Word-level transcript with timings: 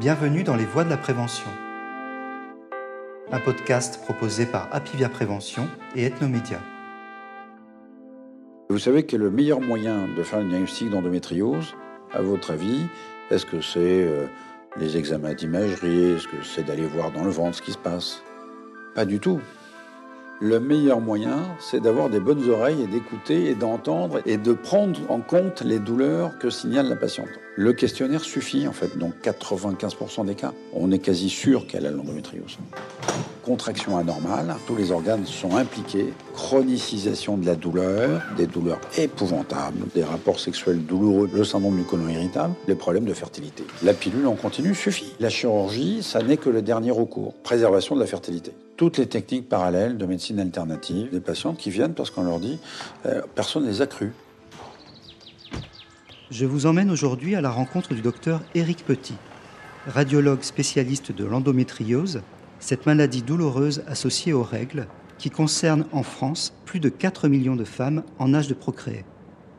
Bienvenue 0.00 0.44
dans 0.44 0.56
les 0.56 0.64
voies 0.64 0.84
de 0.84 0.88
la 0.88 0.96
prévention. 0.96 1.50
Un 3.30 3.38
podcast 3.38 4.00
proposé 4.02 4.46
par 4.46 4.66
Apivia 4.72 5.10
Prévention 5.10 5.68
et 5.94 6.06
Ethnomédia. 6.06 6.58
Vous 8.70 8.78
savez 8.78 9.04
quel 9.04 9.20
est 9.20 9.24
le 9.24 9.30
meilleur 9.30 9.60
moyen 9.60 10.08
de 10.16 10.22
faire 10.22 10.38
un 10.38 10.48
diagnostic 10.48 10.88
d'endométriose? 10.88 11.74
À 12.14 12.22
votre 12.22 12.52
avis, 12.52 12.86
est-ce 13.30 13.44
que 13.44 13.60
c'est 13.60 13.78
euh, 13.78 14.24
les 14.78 14.96
examens 14.96 15.34
d'imagerie? 15.34 16.12
Est-ce 16.12 16.28
que 16.28 16.42
c'est 16.42 16.62
d'aller 16.62 16.86
voir 16.86 17.10
dans 17.10 17.24
le 17.24 17.30
ventre 17.30 17.56
ce 17.56 17.62
qui 17.62 17.72
se 17.72 17.78
passe? 17.78 18.22
Pas 18.94 19.04
du 19.04 19.20
tout 19.20 19.38
le 20.42 20.58
meilleur 20.58 21.02
moyen, 21.02 21.36
c'est 21.58 21.80
d'avoir 21.80 22.08
des 22.08 22.18
bonnes 22.18 22.48
oreilles 22.48 22.82
et 22.82 22.86
d'écouter 22.86 23.50
et 23.50 23.54
d'entendre 23.54 24.22
et 24.24 24.38
de 24.38 24.54
prendre 24.54 24.98
en 25.10 25.20
compte 25.20 25.60
les 25.60 25.78
douleurs 25.78 26.38
que 26.38 26.48
signale 26.48 26.88
la 26.88 26.96
patiente. 26.96 27.28
Le 27.62 27.74
questionnaire 27.74 28.24
suffit 28.24 28.66
en 28.66 28.72
fait, 28.72 28.96
donc 28.96 29.12
95% 29.22 30.24
des 30.24 30.34
cas. 30.34 30.54
On 30.72 30.90
est 30.92 30.98
quasi 30.98 31.28
sûr 31.28 31.66
qu'elle 31.66 31.84
a 31.84 31.90
l'endométriose. 31.90 32.56
Contraction 33.42 33.98
anormale, 33.98 34.56
tous 34.66 34.76
les 34.76 34.90
organes 34.92 35.26
sont 35.26 35.56
impliqués, 35.58 36.14
chronicisation 36.32 37.36
de 37.36 37.44
la 37.44 37.56
douleur, 37.56 38.22
des 38.38 38.46
douleurs 38.46 38.80
épouvantables, 38.96 39.88
des 39.94 40.02
rapports 40.02 40.40
sexuels 40.40 40.82
douloureux, 40.86 41.28
le 41.34 41.44
syndrome 41.44 41.76
du 41.76 41.82
côlon 41.82 42.08
irritable, 42.08 42.54
les 42.66 42.74
problèmes 42.74 43.04
de 43.04 43.12
fertilité. 43.12 43.62
La 43.82 43.92
pilule 43.92 44.26
en 44.26 44.36
continu 44.36 44.74
suffit. 44.74 45.12
La 45.20 45.28
chirurgie, 45.28 46.02
ça 46.02 46.22
n'est 46.22 46.38
que 46.38 46.48
le 46.48 46.62
dernier 46.62 46.92
recours. 46.92 47.34
Préservation 47.42 47.94
de 47.94 48.00
la 48.00 48.06
fertilité 48.06 48.52
toutes 48.78 48.96
les 48.96 49.04
techniques 49.04 49.46
parallèles 49.46 49.98
de 49.98 50.06
médecine 50.06 50.40
alternative, 50.40 51.10
des 51.12 51.20
patientes 51.20 51.58
qui 51.58 51.68
viennent 51.68 51.92
parce 51.92 52.08
qu'on 52.08 52.22
leur 52.22 52.40
dit 52.40 52.58
euh, 53.04 53.20
personne 53.34 53.64
ne 53.64 53.68
les 53.68 53.82
a 53.82 53.86
crues. 53.86 54.14
Je 56.30 56.46
vous 56.46 56.66
emmène 56.66 56.92
aujourd'hui 56.92 57.34
à 57.34 57.40
la 57.40 57.50
rencontre 57.50 57.92
du 57.92 58.02
docteur 58.02 58.40
Éric 58.54 58.84
Petit, 58.84 59.16
radiologue 59.88 60.42
spécialiste 60.42 61.10
de 61.10 61.24
l'endométriose, 61.24 62.22
cette 62.60 62.86
maladie 62.86 63.22
douloureuse 63.22 63.82
associée 63.88 64.32
aux 64.32 64.44
règles 64.44 64.86
qui 65.18 65.30
concerne 65.30 65.86
en 65.90 66.04
France 66.04 66.52
plus 66.66 66.78
de 66.78 66.88
4 66.88 67.26
millions 67.26 67.56
de 67.56 67.64
femmes 67.64 68.04
en 68.20 68.32
âge 68.32 68.46
de 68.46 68.54
procréer. 68.54 69.04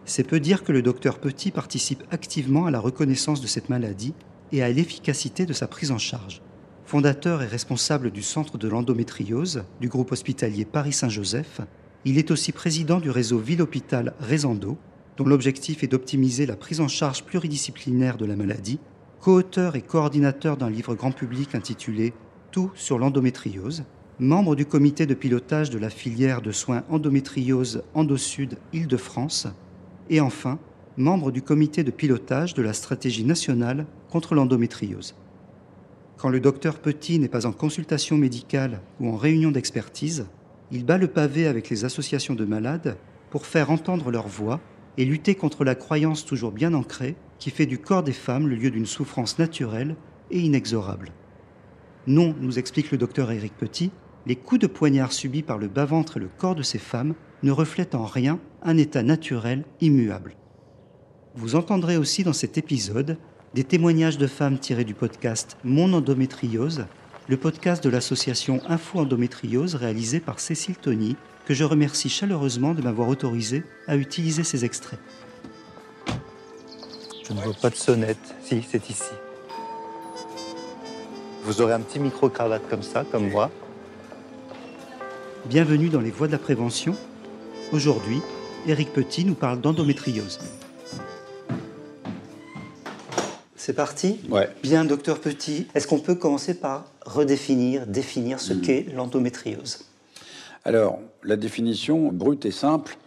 C'est 0.06 0.24
peu 0.24 0.40
dire 0.40 0.64
que 0.64 0.72
le 0.72 0.82
docteur 0.82 1.20
Petit 1.20 1.52
participe 1.52 2.06
activement 2.10 2.68
à 2.68 2.72
la 2.72 2.80
reconnaissance 2.80 3.42
de 3.42 3.48
cette 3.48 3.68
maladie 3.68 4.14
et 4.54 4.64
à 4.64 4.70
l'efficacité 4.70 5.46
de 5.46 5.54
sa 5.54 5.68
prise 5.68 5.92
en 5.92 5.98
charge. 5.98 6.42
Fondateur 6.86 7.42
et 7.42 7.48
responsable 7.48 8.12
du 8.12 8.22
Centre 8.22 8.58
de 8.58 8.70
l'endométriose 8.70 9.66
du 9.82 9.90
groupe 9.90 10.14
hospitalier 10.14 10.64
Paris-Saint-Joseph, 10.64 11.60
il 12.06 12.18
est 12.18 12.32
aussi 12.32 12.54
président 12.54 13.02
du 13.02 13.10
réseau 13.10 13.40
Ville-Hôpital 13.40 14.14
Résendo, 14.22 14.78
dont 15.18 15.26
l'objectif 15.26 15.84
est 15.84 15.88
d'optimiser 15.88 16.46
la 16.46 16.56
prise 16.56 16.82
en 16.82 16.88
charge 16.88 17.24
pluridisciplinaire 17.24 18.18
de 18.18 18.26
la 18.26 18.36
maladie, 18.36 18.80
co-auteur 19.20 19.76
et 19.76 19.82
coordinateur 19.82 20.58
d'un 20.58 20.70
livre 20.70 20.96
grand 20.96 21.12
public 21.12 21.56
intitulé 21.56 22.14
Tout 22.52 22.72
sur 22.76 22.98
l'endométriose, 22.98 23.84
membre 24.20 24.56
du 24.56 24.66
comité 24.66 25.06
de 25.06 25.14
pilotage 25.14 25.70
de 25.70 25.80
la 25.80 25.90
filière 25.90 26.42
de 26.42 26.52
soins 26.52 26.84
endométriose 26.90 27.84
Endo-Sud 27.94 28.58
Île-de-France, 28.74 29.48
et 30.10 30.20
enfin 30.20 30.60
membre 30.98 31.32
du 31.32 31.42
comité 31.42 31.84
de 31.84 31.92
pilotage 31.92 32.54
de 32.54 32.62
la 32.62 32.74
stratégie 32.74 33.24
nationale 33.24 33.86
contre 34.10 34.36
l'endométriose. 34.36 35.16
Quand 36.18 36.30
le 36.30 36.40
docteur 36.40 36.80
Petit 36.80 37.18
n'est 37.18 37.30
pas 37.30 37.48
en 37.48 37.52
consultation 37.52 38.18
médicale 38.18 38.82
ou 39.00 39.10
en 39.10 39.18
réunion 39.18 39.52
d'expertise, 39.52 40.28
il 40.72 40.86
bat 40.86 40.98
le 40.98 41.08
pavé 41.08 41.48
avec 41.48 41.70
les 41.70 41.86
associations 41.86 42.36
de 42.36 42.46
malades 42.46 42.98
pour 43.30 43.46
faire 43.46 43.72
entendre 43.72 44.12
leur 44.12 44.28
voix 44.28 44.60
et 44.98 45.06
lutter 45.06 45.36
contre 45.36 45.64
la 45.64 45.76
croyance 45.76 46.26
toujours 46.26 46.52
bien 46.52 46.74
ancrée 46.74 47.16
qui 47.40 47.50
fait 47.50 47.66
du 47.66 47.80
corps 47.80 48.04
des 48.04 48.14
femmes 48.14 48.48
le 48.48 48.56
lieu 48.56 48.72
d'une 48.72 48.86
souffrance 48.86 49.40
naturelle 49.40 49.96
et 50.30 50.40
inexorable. 50.40 51.12
Non, 52.08 52.36
nous 52.40 52.60
explique 52.60 52.92
le 52.92 52.98
docteur 52.98 53.32
Éric 53.32 53.56
Petit, 53.58 53.92
les 54.26 54.36
coups 54.36 54.62
de 54.62 54.68
poignard 54.68 55.12
subis 55.12 55.44
par 55.44 55.58
le 55.58 55.68
bas-ventre 55.68 56.18
et 56.18 56.20
le 56.20 56.30
corps 56.38 56.56
de 56.56 56.64
ces 56.64 56.78
femmes 56.78 57.16
ne 57.44 57.52
reflètent 57.52 57.96
en 57.96 58.06
rien 58.06 58.40
un 58.64 58.78
état 58.78 59.04
naturel 59.04 59.64
immuable. 59.80 60.36
Vous 61.36 61.56
entendrez 61.56 61.98
aussi 61.98 62.24
dans 62.24 62.34
cet 62.34 62.58
épisode 62.58 63.18
des 63.54 63.64
témoignages 63.64 64.18
de 64.18 64.28
femmes 64.28 64.60
tirés 64.60 64.84
du 64.84 64.94
podcast 64.94 65.58
Mon 65.64 65.94
endométriose, 65.94 66.86
le 67.28 67.38
podcast 67.38 67.84
de 67.84 67.90
l'association 67.90 68.62
Info 68.68 69.00
Endométriose 69.00 69.76
réalisé 69.76 70.20
par 70.20 70.40
Cécile 70.40 70.76
Tony, 70.76 71.16
que 71.52 71.56
je 71.56 71.66
remercie 71.66 72.08
chaleureusement 72.08 72.74
de 72.74 72.82
m'avoir 72.82 73.10
autorisé 73.10 73.64
à 73.86 73.98
utiliser 73.98 74.46
ces 74.46 74.64
extraits. 74.64 74.98
Je 77.28 77.34
ne 77.34 77.42
vois 77.42 77.54
pas 77.62 77.70
de 77.70 77.76
sonnette. 77.76 78.36
Si, 78.42 78.64
c'est 78.72 78.90
ici. 78.90 79.12
Vous 81.44 81.60
aurez 81.60 81.74
un 81.74 81.82
petit 81.82 82.00
micro-cravate 82.00 82.62
comme 82.70 82.84
ça, 82.84 83.04
comme 83.12 83.30
moi. 83.30 83.52
Bienvenue 85.44 85.90
dans 85.90 86.00
les 86.00 86.10
voies 86.10 86.28
de 86.28 86.32
la 86.32 86.38
prévention. 86.38 86.96
Aujourd'hui, 87.74 88.22
Éric 88.66 88.94
Petit 88.94 89.26
nous 89.26 89.36
parle 89.36 89.60
d'endométriose. 89.60 90.40
C'est 93.58 93.74
parti? 93.74 94.22
Ouais. 94.30 94.48
Bien, 94.64 94.86
docteur 94.86 95.20
Petit, 95.20 95.68
est-ce 95.76 95.86
qu'on 95.86 96.00
peut 96.00 96.16
commencer 96.16 96.54
par 96.54 96.86
redéfinir, 97.06 97.88
définir 97.88 98.40
ce 98.40 98.54
Hmm. 98.54 98.62
qu'est 98.62 98.86
l'endométriose? 98.96 99.91
Alors, 100.64 101.00
la 101.24 101.38
définition 101.38 102.12
brute 102.12 102.46
et 102.46 102.52
simple, 102.52 102.98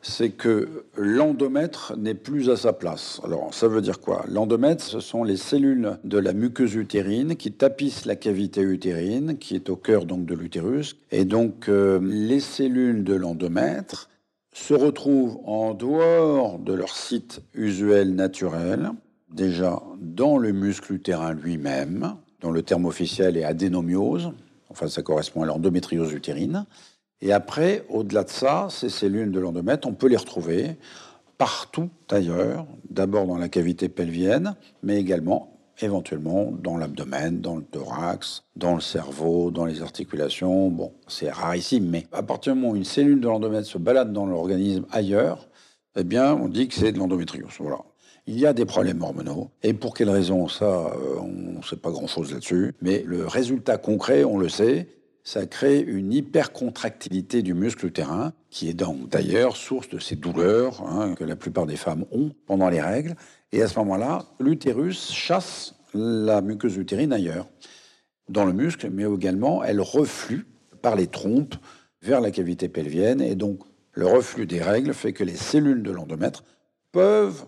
c'est 0.00 0.30
que 0.30 0.84
l'endomètre 0.96 1.96
n'est 1.96 2.14
plus 2.14 2.50
à 2.50 2.56
sa 2.56 2.72
place. 2.72 3.20
Alors, 3.24 3.52
ça 3.52 3.66
veut 3.66 3.80
dire 3.80 4.00
quoi? 4.00 4.24
L'endomètre, 4.28 4.84
ce 4.84 5.00
sont 5.00 5.24
les 5.24 5.36
cellules 5.36 5.98
de 6.04 6.18
la 6.18 6.32
muqueuse 6.32 6.74
utérine 6.74 7.36
qui 7.36 7.52
tapissent 7.52 8.04
la 8.04 8.14
cavité 8.14 8.60
utérine, 8.60 9.38
qui 9.38 9.56
est 9.56 9.70
au 9.70 9.76
cœur 9.76 10.04
donc 10.04 10.26
de 10.26 10.34
l'utérus. 10.34 10.96
Et 11.10 11.24
donc, 11.24 11.68
euh, 11.68 11.98
les 12.02 12.40
cellules 12.40 13.04
de 13.04 13.14
l'endomètre 13.14 14.08
se 14.52 14.74
retrouvent 14.74 15.38
en 15.44 15.74
dehors 15.74 16.58
de 16.58 16.74
leur 16.74 16.94
site 16.94 17.40
usuel 17.54 18.14
naturel, 18.14 18.90
déjà 19.32 19.82
dans 20.00 20.38
le 20.38 20.52
muscle 20.52 20.92
utérin 20.92 21.32
lui-même, 21.32 22.14
dont 22.40 22.50
le 22.50 22.62
terme 22.62 22.84
officiel 22.84 23.36
est 23.36 23.44
adénomiose, 23.44 24.32
enfin 24.68 24.88
ça 24.88 25.02
correspond 25.02 25.42
à 25.42 25.46
l'endométriose 25.46 26.12
utérine. 26.12 26.66
Et 27.20 27.32
après, 27.32 27.84
au-delà 27.88 28.24
de 28.24 28.30
ça, 28.30 28.68
ces 28.70 28.88
cellules 28.88 29.32
de 29.32 29.40
l'endomètre, 29.40 29.88
on 29.88 29.94
peut 29.94 30.06
les 30.06 30.16
retrouver 30.16 30.76
partout 31.36 31.90
ailleurs, 32.10 32.66
d'abord 32.90 33.26
dans 33.26 33.38
la 33.38 33.48
cavité 33.48 33.88
pelvienne, 33.88 34.56
mais 34.82 34.98
également 35.00 35.58
éventuellement 35.80 36.50
dans 36.50 36.76
l'abdomen, 36.76 37.40
dans 37.40 37.56
le 37.56 37.62
thorax, 37.62 38.42
dans 38.56 38.74
le 38.74 38.80
cerveau, 38.80 39.50
dans 39.50 39.64
les 39.64 39.82
articulations. 39.82 40.68
Bon, 40.70 40.92
c'est 41.06 41.30
rarissime, 41.30 41.88
mais 41.88 42.06
à 42.12 42.22
partir 42.22 42.54
du 42.54 42.60
moment 42.60 42.72
où 42.72 42.76
une 42.76 42.84
cellule 42.84 43.20
de 43.20 43.28
l'endomètre 43.28 43.68
se 43.68 43.78
balade 43.78 44.12
dans 44.12 44.26
l'organisme 44.26 44.86
ailleurs, 44.90 45.48
eh 45.96 46.04
bien, 46.04 46.34
on 46.34 46.48
dit 46.48 46.68
que 46.68 46.74
c'est 46.74 46.92
de 46.92 46.98
l'endométriose. 46.98 47.52
Voilà. 47.58 47.78
Il 48.26 48.38
y 48.38 48.46
a 48.46 48.52
des 48.52 48.66
problèmes 48.66 49.00
hormonaux. 49.00 49.50
Et 49.62 49.72
pour 49.72 49.94
quelles 49.94 50.10
raisons, 50.10 50.48
ça, 50.48 50.66
euh, 50.66 51.16
on 51.20 51.58
ne 51.58 51.62
sait 51.62 51.76
pas 51.76 51.90
grand-chose 51.90 52.32
là-dessus. 52.32 52.74
Mais 52.82 53.02
le 53.06 53.26
résultat 53.26 53.78
concret, 53.78 54.24
on 54.24 54.36
le 54.36 54.48
sait, 54.48 54.88
ça 55.28 55.44
crée 55.44 55.80
une 55.80 56.14
hypercontractilité 56.14 57.42
du 57.42 57.52
muscle 57.52 57.84
utérin, 57.84 58.32
qui 58.48 58.70
est 58.70 58.72
donc 58.72 59.10
d'ailleurs 59.10 59.58
source 59.58 59.90
de 59.90 59.98
ces 59.98 60.16
douleurs 60.16 60.80
hein, 60.88 61.14
que 61.16 61.24
la 61.24 61.36
plupart 61.36 61.66
des 61.66 61.76
femmes 61.76 62.06
ont 62.12 62.30
pendant 62.46 62.70
les 62.70 62.80
règles. 62.80 63.14
Et 63.52 63.60
à 63.60 63.68
ce 63.68 63.78
moment-là, 63.80 64.24
l'utérus 64.40 65.12
chasse 65.12 65.74
la 65.92 66.40
muqueuse 66.40 66.78
utérine 66.78 67.12
ailleurs, 67.12 67.46
dans 68.30 68.46
le 68.46 68.54
muscle, 68.54 68.88
mais 68.90 69.02
également 69.02 69.62
elle 69.62 69.82
reflue 69.82 70.46
par 70.80 70.96
les 70.96 71.08
trompes 71.08 71.56
vers 72.00 72.22
la 72.22 72.30
cavité 72.30 72.70
pelvienne. 72.70 73.20
Et 73.20 73.34
donc, 73.34 73.60
le 73.92 74.06
reflux 74.06 74.46
des 74.46 74.62
règles 74.62 74.94
fait 74.94 75.12
que 75.12 75.24
les 75.24 75.36
cellules 75.36 75.82
de 75.82 75.90
l'endomètre 75.90 76.42
peuvent 76.90 77.44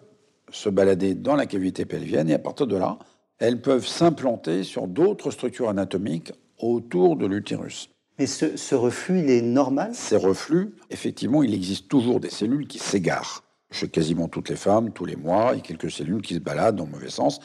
se 0.53 0.69
balader 0.69 1.15
dans 1.15 1.35
la 1.35 1.47
cavité 1.47 1.87
pelvienne 1.87 2.29
et 2.29 2.35
à 2.35 2.39
partir 2.39 2.67
de 2.67 2.77
là, 2.77 2.99
elles 3.39 3.63
peuvent 3.63 3.87
s'implanter 3.87 4.65
sur 4.65 4.87
d'autres 4.87 5.31
structures 5.31 5.71
anatomiques 5.71 6.35
autour 6.63 7.17
de 7.17 7.27
l'utérus. 7.27 7.91
Mais 8.19 8.27
ce, 8.27 8.57
ce 8.57 8.75
reflux, 8.75 9.21
il 9.21 9.31
est 9.31 9.43
normal? 9.43 9.91
Ces 9.95 10.17
reflux, 10.17 10.75
effectivement, 10.91 11.43
il 11.43 11.55
existe 11.55 11.89
toujours 11.89 12.21
des 12.21 12.31
cellules 12.31 12.67
qui 12.67 12.79
s'égarent. 12.79 13.43
Chez 13.71 13.89
quasiment 13.89 14.29
toutes 14.29 14.51
les 14.51 14.57
femmes, 14.57 14.91
tous 14.93 15.05
les 15.05 15.17
mois, 15.17 15.53
il 15.53 15.57
y 15.57 15.61
a 15.61 15.63
quelques 15.63 15.91
cellules 15.91 16.23
qui 16.23 16.35
se 16.35 16.41
baladent 16.41 16.77
dans 16.77 16.85
le 16.85 16.91
mauvais 16.91 17.09
sens. 17.09 17.41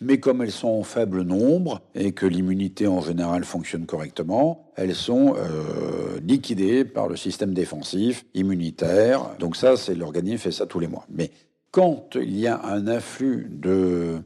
Mais 0.00 0.18
comme 0.18 0.42
elles 0.42 0.50
sont 0.52 0.68
en 0.68 0.82
faible 0.82 1.22
nombre 1.22 1.80
et 1.94 2.12
que 2.12 2.26
l'immunité 2.26 2.86
en 2.86 3.00
général 3.00 3.44
fonctionne 3.44 3.86
correctement, 3.86 4.72
elles 4.76 4.94
sont 4.94 5.36
euh, 5.36 6.18
liquidées 6.22 6.84
par 6.84 7.08
le 7.08 7.16
système 7.16 7.54
défensif 7.54 8.26
immunitaire. 8.34 9.36
Donc 9.38 9.56
ça, 9.56 9.76
c'est 9.76 9.94
l'organisme 9.94 10.38
fait 10.38 10.50
ça 10.50 10.66
tous 10.66 10.80
les 10.80 10.88
mois. 10.88 11.06
Mais 11.08 11.30
quand 11.70 12.14
il 12.14 12.38
y 12.38 12.46
a 12.46 12.62
un 12.64 12.86
afflux 12.86 13.48
de 13.50 14.18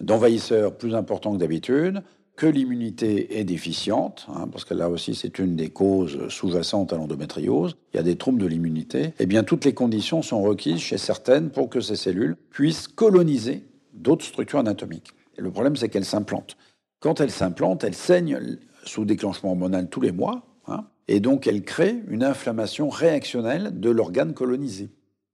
d'envahisseurs 0.00 0.76
plus 0.76 0.94
important 0.94 1.32
que 1.32 1.38
d'habitude, 1.38 2.02
que 2.38 2.46
l'immunité 2.46 3.40
est 3.40 3.44
déficiente, 3.44 4.28
hein, 4.32 4.46
parce 4.46 4.64
que 4.64 4.72
là 4.72 4.88
aussi 4.88 5.16
c'est 5.16 5.40
une 5.40 5.56
des 5.56 5.70
causes 5.70 6.28
sous-jacentes 6.28 6.92
à 6.92 6.96
l'endométriose, 6.96 7.76
il 7.92 7.96
y 7.96 8.00
a 8.00 8.04
des 8.04 8.14
troubles 8.14 8.40
de 8.40 8.46
l'immunité, 8.46 9.12
eh 9.18 9.26
bien 9.26 9.42
toutes 9.42 9.64
les 9.64 9.74
conditions 9.74 10.22
sont 10.22 10.40
requises 10.40 10.78
chez 10.78 10.98
certaines 10.98 11.50
pour 11.50 11.68
que 11.68 11.80
ces 11.80 11.96
cellules 11.96 12.36
puissent 12.50 12.86
coloniser 12.86 13.64
d'autres 13.92 14.24
structures 14.24 14.60
anatomiques. 14.60 15.10
Le 15.36 15.50
problème, 15.50 15.74
c'est 15.74 15.88
qu'elle 15.88 16.04
s'implante. 16.04 16.56
Quand 17.00 17.20
elle 17.20 17.32
s'implante, 17.32 17.82
elle 17.82 17.94
saigne 17.94 18.38
sous 18.84 19.04
déclenchement 19.04 19.50
hormonal 19.50 19.88
tous 19.88 20.00
les 20.00 20.12
mois, 20.12 20.46
hein, 20.68 20.84
et 21.08 21.18
donc 21.18 21.48
elle 21.48 21.62
crée 21.62 21.96
une 22.06 22.22
inflammation 22.22 22.88
réactionnelle 22.88 23.80
de 23.80 23.90
l'organe 23.90 24.32
colonisé. 24.32 24.90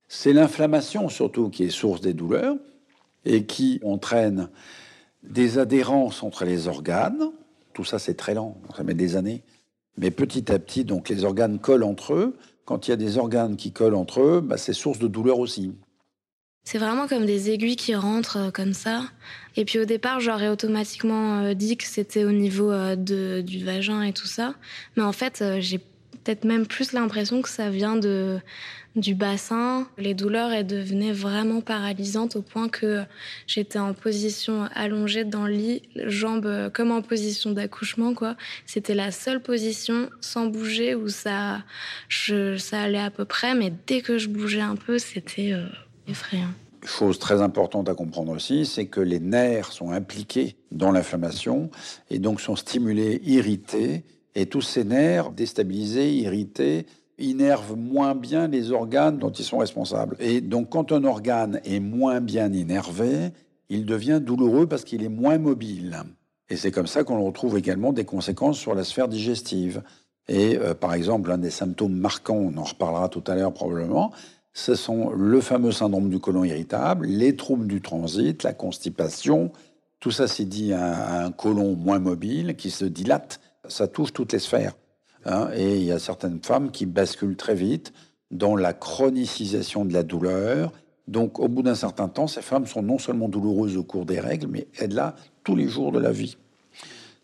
C'est 0.09 0.33
l'inflammation 0.33 1.11
surtout 1.11 1.51
qui 1.51 1.65
est 1.65 1.71
source 1.71 2.01
des 2.01 2.15
douleurs 2.15 2.57
et 3.27 3.45
qui 3.45 3.79
entraîne 3.85 4.49
des 5.29 5.59
adhérences 5.59 6.23
entre 6.23 6.45
les 6.45 6.69
organes. 6.69 7.31
Tout 7.73 7.85
ça, 7.85 7.99
c'est 7.99 8.15
très 8.15 8.35
lent, 8.35 8.57
ça 8.77 8.85
met 8.85 8.95
des 8.95 9.17
années. 9.17 9.43
Mais 9.97 10.11
petit 10.11 10.51
à 10.51 10.59
petit, 10.59 10.85
donc 10.85 11.09
les 11.09 11.25
organes 11.25 11.59
collent 11.59 11.85
entre 11.85 12.15
eux. 12.15 12.37
Quand 12.65 12.87
il 12.87 12.91
y 12.91 12.95
a 12.95 12.97
des 12.97 13.19
organes 13.19 13.57
qui 13.57 13.73
collent 13.73 13.95
entre 13.95 14.21
eux, 14.21 14.41
bah, 14.41 14.57
c'est 14.57 14.73
source 14.73 14.99
de 14.99 15.09
douleur 15.09 15.39
aussi. 15.39 15.73
C'est 16.65 16.79
vraiment 16.79 17.07
comme 17.07 17.27
des 17.27 17.51
aiguilles 17.51 17.77
qui 17.77 17.95
rentrent 17.95 18.39
euh, 18.39 18.51
comme 18.51 18.73
ça. 18.73 19.05
Et 19.55 19.67
puis 19.67 19.79
au 19.79 19.85
départ, 19.85 20.21
j'aurais 20.21 20.49
automatiquement 20.49 21.41
euh, 21.41 21.55
dit 21.55 21.77
que 21.77 21.85
c'était 21.85 22.25
au 22.25 22.33
niveau 22.33 22.73
euh, 22.73 22.97
de, 22.97 23.43
du 23.43 23.63
vagin 23.63 24.03
et 24.03 24.15
tout 24.15 24.27
ça. 24.27 24.55
Mais 24.97 25.03
en 25.03 25.13
fait, 25.13 25.45
j'ai 25.59 25.79
peut-être 25.79 26.45
même 26.45 26.67
plus 26.67 26.93
l'impression 26.93 27.43
que 27.43 27.51
ça 27.51 27.69
vient 27.69 27.97
de, 27.97 28.39
du 28.97 29.15
bassin. 29.15 29.87
Les 29.99 30.15
douleurs, 30.15 30.53
elles 30.53 30.67
devenaient 30.67 31.13
vraiment 31.13 31.61
paralysantes 31.61 32.37
au 32.37 32.43
point 32.43 32.69
que 32.69 33.03
j'étais 33.47 33.79
en 33.79 33.95
position 33.95 34.69
allongée 34.75 35.25
dans 35.25 35.47
le 35.47 35.53
lit, 35.53 35.83
jambes 36.07 36.71
comme 36.73 36.91
en 36.93 37.03
position 37.03 37.53
d'accouchement, 37.53 38.15
quoi. 38.15 38.37
C'était 38.67 38.95
la 38.95 39.11
seule 39.11 39.41
position 39.41 40.11
sans 40.21 40.47
bouger 40.47 40.95
où 40.95 41.09
ça, 41.09 41.63
je, 42.09 42.57
ça 42.57 42.83
allait 42.83 42.99
à 42.99 43.11
peu 43.11 43.25
près, 43.25 43.55
mais 43.55 43.73
dès 43.87 44.01
que 44.01 44.19
je 44.19 44.29
bougeais 44.29 44.61
un 44.61 44.77
peu, 44.77 44.99
c'était 44.99 45.55
effrayant. 46.07 46.51
Chose 46.85 47.19
très 47.19 47.41
importante 47.41 47.89
à 47.89 47.95
comprendre 47.95 48.33
aussi, 48.33 48.67
c'est 48.67 48.87
que 48.87 49.01
les 49.01 49.19
nerfs 49.19 49.73
sont 49.73 49.91
impliqués 49.91 50.57
dans 50.71 50.93
l'inflammation 50.93 51.71
et 52.11 52.19
donc 52.19 52.43
sont 52.43 52.57
stimulés, 52.57 53.23
irrités, 53.25 54.05
et 54.35 54.47
tous 54.47 54.61
ces 54.61 54.85
nerfs 54.85 55.31
déstabilisés, 55.31 56.13
irrités, 56.13 56.87
innervent 57.19 57.77
moins 57.77 58.15
bien 58.15 58.49
les 58.49 58.73
organes 58.73 59.19
dont 59.19 59.31
ils 59.31 59.45
sont 59.45 59.59
responsables. 59.59 60.17
Et 60.21 60.41
donc 60.41 60.71
quand 60.71 60.93
un 60.93 61.05
organe 61.05 61.61
est 61.65 61.81
moins 61.81 62.21
bien 62.21 62.53
énervé, 62.53 63.31
il 63.69 63.87
devient 63.87 64.21
douloureux 64.23 64.67
parce 64.67 64.85
qu'il 64.85 65.03
est 65.03 65.09
moins 65.09 65.39
mobile. 65.39 66.03
Et 66.51 66.57
c'est 66.57 66.71
comme 66.71 66.87
ça 66.87 67.05
qu'on 67.05 67.25
retrouve 67.25 67.57
également 67.57 67.93
des 67.93 68.05
conséquences 68.05 68.59
sur 68.59 68.75
la 68.75 68.85
sphère 68.85 69.09
digestive. 69.09 69.83
Et 70.29 70.57
euh, 70.57 70.75
par 70.75 70.95
exemple, 70.95 71.31
un 71.31 71.39
des 71.39 71.51
symptômes 71.51 71.97
marquants, 71.97 72.37
on 72.37 72.57
en 72.57 72.65
reparlera 72.65 73.09
tout 73.09 73.25
à 73.27 73.35
l'heure 73.35 73.53
probablement, 73.53 74.13
ce 74.53 74.75
sont 74.75 75.11
le 75.11 75.41
fameux 75.41 75.73
syndrome 75.73 76.09
du 76.09 76.21
côlon 76.21 76.45
irritable, 76.45 77.07
les 77.07 77.35
troubles 77.35 77.67
du 77.67 77.81
transit, 77.81 78.43
la 78.45 78.53
constipation. 78.53 79.51
Tout 79.99 80.13
ça, 80.13 80.29
c'est 80.29 80.45
dit 80.45 80.73
à 80.73 81.25
un 81.25 81.33
côlon 81.33 81.75
moins 81.75 81.99
mobile 81.99 82.55
qui 82.57 82.71
se 82.71 82.85
dilate. 82.85 83.41
Ça 83.67 83.89
touche 83.89 84.13
toutes 84.13 84.33
les 84.33 84.39
sphères. 84.39 84.75
Hein. 85.27 85.49
et 85.55 85.77
il 85.77 85.85
y 85.85 85.93
a 85.93 85.99
certaines 85.99 86.41
femmes 86.43 86.71
qui 86.71 86.87
basculent 86.87 87.37
très 87.37 87.55
vite 87.55 87.93
dans 88.31 88.57
la 88.57 88.73
chronicisation 88.73 89.85
de 89.85 89.93
la 89.93 90.03
douleur. 90.03 90.73
Donc, 91.07 91.39
au 91.39 91.49
bout 91.49 91.63
d'un 91.63 91.75
certain 91.75 92.09
temps, 92.09 92.27
ces 92.27 92.43
femmes 92.43 92.67
sont 92.67 92.83
non 92.83 92.99
seulement 92.99 93.29
douloureuses 93.29 93.77
au 93.77 93.85
cours 93.85 94.07
des 94.07 94.21
règles, 94.21 94.49
mais 94.49 94.67
elles 94.79 94.95
là 94.95 95.15
tous 95.45 95.57
les 95.57 95.69
jours 95.69 95.93
de 95.93 95.99
la 95.99 96.13
vie. 96.13 96.37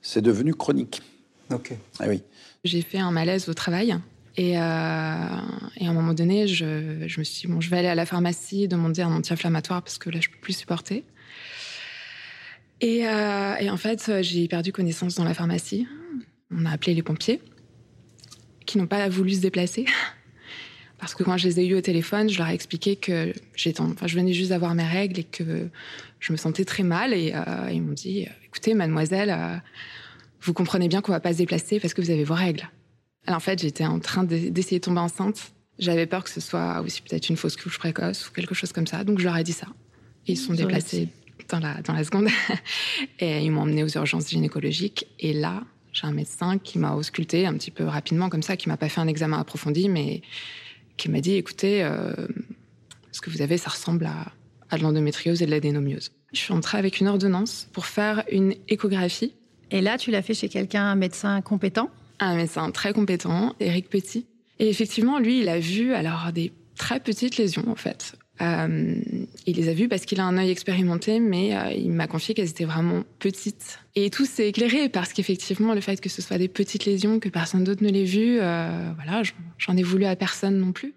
C'est 0.02 0.23
devenu 0.23 0.55
chronique. 0.55 1.02
Ok. 1.52 1.73
Ah 1.99 2.05
oui. 2.08 2.23
J'ai 2.64 2.82
fait 2.82 2.99
un 2.99 3.11
malaise 3.11 3.49
au 3.49 3.55
travail 3.55 3.97
et, 4.37 4.56
euh, 4.56 4.61
et, 4.61 5.87
à 5.87 5.91
un 5.91 5.93
moment 5.93 6.14
donné, 6.14 6.46
je, 6.46 7.05
je, 7.06 7.19
me 7.19 7.25
suis 7.25 7.46
dit, 7.46 7.53
bon, 7.53 7.61
je 7.61 7.70
vais 7.70 7.79
aller 7.79 7.88
à 7.88 7.94
la 7.94 8.06
pharmacie 8.06 8.69
demander 8.69 9.03
un 9.03 9.12
anti-inflammatoire 9.12 9.82
parce 9.82 9.99
que 9.99 10.11
là, 10.11 10.20
je 10.20 10.29
peux 10.29 10.38
plus 10.41 10.53
supporter. 10.53 11.05
Et, 12.81 13.06
euh, 13.08 13.56
et 13.56 13.69
en 13.69 13.76
fait, 13.76 14.23
j'ai 14.23 14.46
perdu 14.46 14.73
connaissance 14.73 15.17
dans 15.17 15.25
la 15.25 15.35
pharmacie. 15.35 15.87
On 16.50 16.64
a 16.67 16.70
appelé 16.70 16.94
les 16.94 17.03
pompiers 17.03 17.41
qui 18.67 18.79
n'ont 18.79 18.87
pas 18.87 19.09
voulu 19.09 19.35
se 19.35 19.41
déplacer. 19.41 19.87
Parce 20.99 21.15
que 21.15 21.23
quand 21.23 21.39
je 21.39 21.49
les 21.49 21.61
ai 21.61 21.67
eus 21.67 21.75
au 21.77 21.81
téléphone, 21.81 22.29
je 22.29 22.39
leur 22.39 22.49
ai 22.49 22.55
expliqué 22.55 22.95
que 22.95 23.33
j'étais, 23.57 23.81
enfin, 23.81 24.07
je 24.07 24.15
venais 24.15 24.35
juste 24.35 24.51
d'avoir 24.51 24.75
mes 24.75 24.87
règles 24.87 25.21
et 25.21 25.25
que 25.25 25.69
je 26.19 26.33
me 26.33 26.37
sentais 26.37 26.67
très 26.67 26.83
mal. 26.83 27.15
Et 27.15 27.33
euh, 27.35 27.71
ils 27.73 27.81
m'ont 27.81 27.95
dit, 27.95 28.27
écoutez, 28.45 28.75
mademoiselle, 28.75 29.31
euh, 29.31 29.57
vous 30.43 30.53
comprenez 30.53 30.89
bien 30.89 31.01
qu'on 31.01 31.12
va 31.12 31.21
pas 31.21 31.33
se 31.33 31.39
déplacer 31.39 31.81
parce 31.81 31.95
que 31.95 32.03
vous 32.03 32.11
avez 32.11 32.25
vos 32.25 32.35
règles. 32.35 32.69
Alors 33.27 33.39
en 33.39 33.41
fait, 33.41 33.61
j'étais 33.61 33.87
en 33.87 33.99
train 33.99 34.25
d'essayer 34.25 34.79
de 34.79 34.85
tomber 34.85 35.01
enceinte. 35.01 35.53
J'avais 35.79 36.06
peur 36.06 36.23
que 36.23 36.31
ce 36.31 36.41
soit 36.41 36.83
aussi 36.83 37.01
peut-être 37.01 37.31
une 37.31 37.37
fausse 37.37 37.56
couche 37.56 37.79
précoce 37.79 38.29
ou 38.29 38.33
quelque 38.33 38.55
chose 38.55 38.73
comme 38.73 38.87
ça. 38.87 39.03
Donc 39.03 39.19
je 39.19 39.25
leur 39.25 39.37
ai 39.37 39.45
dit 39.45 39.53
ça. 39.53 39.69
Et 40.27 40.33
ils 40.33 40.37
se 40.37 40.47
sont 40.47 40.55
déplacés 40.55 41.09
dans 41.49 41.61
la, 41.61 41.81
dans 41.81 41.95
la 41.95 42.05
seconde. 42.05 42.29
et 43.21 43.43
ils 43.43 43.51
m'ont 43.51 43.63
emmené 43.63 43.83
aux 43.85 43.89
urgences 43.89 44.29
gynécologiques. 44.29 45.06
Et 45.19 45.33
là, 45.33 45.65
j'ai 45.93 46.07
un 46.07 46.13
médecin 46.13 46.59
qui 46.59 46.79
m'a 46.79 46.95
ausculté 46.95 47.47
un 47.47 47.55
petit 47.55 47.71
peu 47.71 47.85
rapidement 47.85 48.29
comme 48.29 48.43
ça, 48.43 48.57
qui 48.57 48.69
m'a 48.69 48.77
pas 48.77 48.89
fait 48.89 49.01
un 49.01 49.09
examen 49.09 49.39
approfondi, 49.39 49.89
mais 49.89 50.23
qui 50.97 51.09
m'a 51.09 51.21
dit, 51.21 51.35
écoutez, 51.35 51.83
euh, 51.83 52.13
ce 53.13 53.21
que 53.21 53.31
vous 53.31 53.43
avez, 53.43 53.57
ça 53.57 53.71
ressemble 53.71 54.07
à, 54.07 54.33
à 54.71 54.79
de 54.79 54.83
l'endométriose 54.83 55.43
et 55.43 55.47
de 55.47 55.51
l'adénomiose. 55.51 56.13
Je 56.33 56.39
suis 56.39 56.53
entrée 56.53 56.79
avec 56.79 57.01
une 57.01 57.09
ordonnance 57.09 57.69
pour 57.73 57.87
faire 57.87 58.25
une 58.31 58.55
échographie. 58.69 59.35
Et 59.71 59.81
là, 59.81 59.99
tu 59.99 60.11
l'as 60.11 60.23
fait 60.23 60.35
chez 60.35 60.49
quelqu'un, 60.49 60.85
un 60.85 60.95
médecin 60.95 61.41
compétent? 61.41 61.91
Un 62.19 62.37
médecin 62.37 62.71
très 62.71 62.93
compétent, 62.93 63.55
Eric 63.61 63.89
Petit. 63.89 64.27
Et 64.59 64.69
effectivement, 64.69 65.19
lui, 65.19 65.41
il 65.41 65.49
a 65.49 65.59
vu 65.59 65.95
alors 65.95 66.31
des 66.33 66.53
très 66.77 67.01
petites 67.01 67.37
lésions 67.37 67.69
en 67.69 67.77
fait. 67.77 68.15
Euh, 68.41 68.95
il 69.47 69.57
les 69.57 69.69
a 69.69 69.75
vues 69.75 69.89
parce 69.89 70.05
qu'il 70.05 70.21
a 70.21 70.25
un 70.25 70.39
œil 70.39 70.51
expérimenté, 70.51 71.21
mais 71.21 71.57
euh, 71.57 71.73
il 71.73 71.91
m'a 71.91 72.07
confié 72.07 72.35
qu'elles 72.35 72.51
étaient 72.51 72.65
vraiment 72.65 73.03
petites. 73.19 73.79
Et 73.95 74.11
tout 74.11 74.25
s'est 74.25 74.49
éclairé 74.49 74.89
parce 74.89 75.13
qu'effectivement, 75.13 75.75
le 75.75 75.81
fait 75.81 76.01
que 76.01 76.09
ce 76.09 76.23
soit 76.23 76.39
des 76.39 76.49
petites 76.49 76.85
lésions, 76.85 77.21
que 77.21 77.29
personne 77.29 77.65
d'autre 77.65 77.83
ne 77.85 77.91
l'ait 77.91 78.05
vu, 78.05 78.39
euh, 78.41 78.91
voilà, 78.97 79.23
j'en 79.59 79.77
ai 79.77 79.83
voulu 79.83 80.05
à 80.07 80.17
personne 80.17 80.59
non 80.59 80.73
plus. 80.73 80.95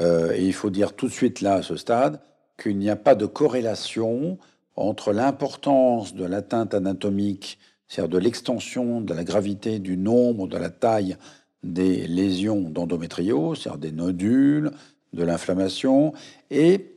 et 0.00 0.44
il 0.44 0.52
faut 0.52 0.70
dire 0.70 0.94
tout 0.94 1.06
de 1.06 1.12
suite 1.12 1.40
là, 1.40 1.54
à 1.54 1.62
ce 1.62 1.76
stade, 1.76 2.20
qu'il 2.60 2.78
n'y 2.78 2.90
a 2.90 2.96
pas 2.96 3.14
de 3.14 3.26
corrélation 3.26 4.38
entre 4.74 5.12
l'importance 5.12 6.14
de 6.14 6.24
l'atteinte 6.24 6.74
anatomique 6.74 7.58
c'est-à-dire 7.92 8.08
de 8.08 8.24
l'extension 8.24 9.02
de 9.02 9.12
la 9.12 9.22
gravité 9.22 9.78
du 9.78 9.98
nombre, 9.98 10.48
de 10.48 10.56
la 10.56 10.70
taille 10.70 11.18
des 11.62 12.06
lésions 12.06 12.70
d'endométriose, 12.70 13.60
c'est-à-dire 13.60 13.78
des 13.78 13.92
nodules, 13.92 14.70
de 15.12 15.24
l'inflammation, 15.24 16.12
et, 16.50 16.88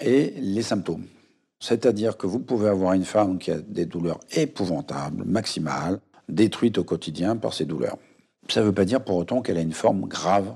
les 0.00 0.62
symptômes. 0.62 1.06
C'est-à-dire 1.58 2.16
que 2.16 2.26
vous 2.26 2.38
pouvez 2.38 2.68
avoir 2.68 2.92
une 2.92 3.04
femme 3.04 3.38
qui 3.38 3.50
a 3.50 3.58
des 3.58 3.86
douleurs 3.86 4.20
épouvantables, 4.32 5.24
maximales, 5.24 6.00
détruite 6.28 6.76
au 6.78 6.84
quotidien 6.84 7.36
par 7.36 7.54
ces 7.54 7.64
douleurs. 7.64 7.96
Ça 8.48 8.60
ne 8.60 8.66
veut 8.66 8.72
pas 8.72 8.84
dire 8.84 9.02
pour 9.02 9.16
autant 9.16 9.40
qu'elle 9.40 9.56
a 9.56 9.62
une 9.62 9.72
forme 9.72 10.06
grave 10.06 10.54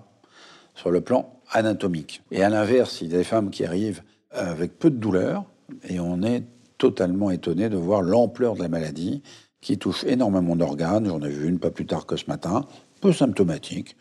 sur 0.75 0.90
le 0.90 1.00
plan 1.00 1.40
anatomique. 1.50 2.23
Et 2.31 2.43
à 2.43 2.49
l'inverse, 2.50 3.00
il 3.00 3.11
y 3.11 3.14
a 3.14 3.19
des 3.19 3.25
femmes 3.25 3.50
qui 3.50 3.64
arrivent 3.64 4.02
avec 4.31 4.79
peu 4.79 4.90
de 4.90 4.97
douleurs, 4.97 5.45
et 5.88 6.00
on 6.00 6.23
est 6.23 6.45
totalement 6.79 7.31
étonné 7.31 7.69
de 7.69 7.76
voir 7.76 8.02
l'ampleur 8.02 8.55
de 8.55 8.62
la 8.62 8.69
maladie 8.69 9.23
qui 9.61 9.79
touche 9.79 10.05
énormément 10.05 10.57
d'organes. 10.57 11.07
J'en 11.07 11.21
ai 11.21 11.29
vu 11.29 11.49
une 11.49 11.59
pas 11.59 11.71
plus 11.71 11.87
tard 11.87 12.07
que 12.07 12.17
ce 12.17 12.26
matin, 12.26 12.64
peu 13.00 13.12
symptomatique. 13.12 13.97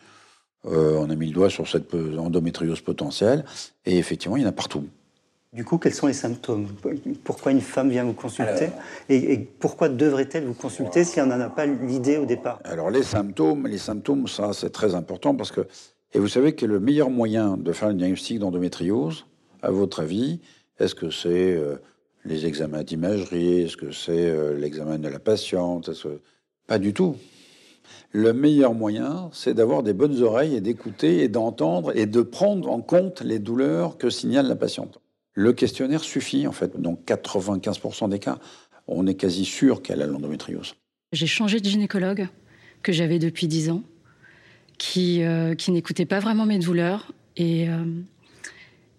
Euh, 0.66 0.98
on 0.98 1.08
a 1.10 1.14
mis 1.14 1.26
le 1.26 1.32
doigt 1.32 1.50
sur 1.50 1.68
cette 1.68 1.94
endométriose 1.94 2.80
potentielle, 2.80 3.44
et 3.86 3.98
effectivement, 3.98 4.36
il 4.36 4.42
y 4.42 4.46
en 4.46 4.50
a 4.50 4.52
partout. 4.52 4.84
Du 5.52 5.64
coup, 5.64 5.78
quels 5.78 5.94
sont 5.94 6.06
les 6.06 6.12
symptômes? 6.12 6.68
Pourquoi 7.24 7.50
une 7.50 7.60
femme 7.60 7.90
vient 7.90 8.04
vous 8.04 8.12
consulter? 8.12 8.68
Et, 9.08 9.38
pourquoi 9.38 9.88
devrait-elle 9.88 10.44
vous 10.44 10.54
consulter 10.54 11.02
si 11.02 11.20
on 11.20 11.26
n'en 11.26 11.40
a 11.40 11.48
pas 11.48 11.66
l'idée 11.66 12.18
au 12.18 12.24
départ? 12.24 12.60
Alors 12.62 12.88
les 12.88 13.02
symptômes, 13.02 13.66
les 13.66 13.78
symptômes, 13.78 14.28
ça 14.28 14.52
c'est 14.52 14.70
très 14.70 14.94
important 14.94 15.34
parce 15.34 15.50
que 15.50 15.66
et 16.12 16.18
vous 16.18 16.28
savez 16.28 16.54
que 16.54 16.66
le 16.66 16.80
meilleur 16.80 17.10
moyen 17.10 17.56
de 17.56 17.72
faire 17.72 17.88
un 17.88 17.94
diagnostic 17.94 18.38
d'endométriose, 18.38 19.26
à 19.62 19.70
votre 19.70 20.00
avis, 20.00 20.40
est-ce 20.78 20.94
que 20.94 21.10
c'est 21.10 21.54
euh, 21.54 21.76
les 22.24 22.46
examens 22.46 22.82
d'imagerie, 22.82 23.62
est-ce 23.62 23.76
que 23.76 23.92
c'est 23.92 24.28
euh, 24.28 24.56
l'examen 24.56 24.98
de 24.98 25.08
la 25.08 25.18
patiente? 25.18 25.90
Pas 26.66 26.78
du 26.78 26.92
tout. 26.92 27.16
Le 28.12 28.32
meilleur 28.32 28.74
moyen, 28.74 29.30
c'est 29.32 29.54
d'avoir 29.54 29.82
des 29.82 29.92
bonnes 29.92 30.22
oreilles 30.22 30.56
et 30.56 30.60
d'écouter 30.60 31.22
et 31.22 31.28
d'entendre 31.28 31.96
et 31.96 32.06
de 32.06 32.22
prendre 32.22 32.70
en 32.70 32.80
compte 32.80 33.22
les 33.22 33.38
douleurs 33.38 33.98
que 33.98 34.10
signale 34.10 34.48
la 34.48 34.56
patiente. 34.56 35.00
Le 35.34 35.52
questionnaire 35.52 36.02
suffit, 36.02 36.46
en 36.46 36.52
fait. 36.52 36.80
Donc 36.80 37.00
95% 37.06 38.08
des 38.08 38.18
cas, 38.18 38.38
on 38.88 39.06
est 39.06 39.14
quasi 39.14 39.44
sûr 39.44 39.82
qu'elle 39.82 40.02
a 40.02 40.06
l'endométriose. 40.06 40.74
J'ai 41.12 41.26
changé 41.26 41.60
de 41.60 41.68
gynécologue 41.68 42.28
que 42.82 42.92
j'avais 42.92 43.18
depuis 43.18 43.46
10 43.46 43.70
ans, 43.70 43.82
qui, 44.78 45.22
euh, 45.22 45.54
qui 45.54 45.70
n'écoutait 45.70 46.06
pas 46.06 46.18
vraiment 46.18 46.46
mes 46.46 46.58
douleurs. 46.58 47.12
Et, 47.36 47.68
euh, 47.68 47.84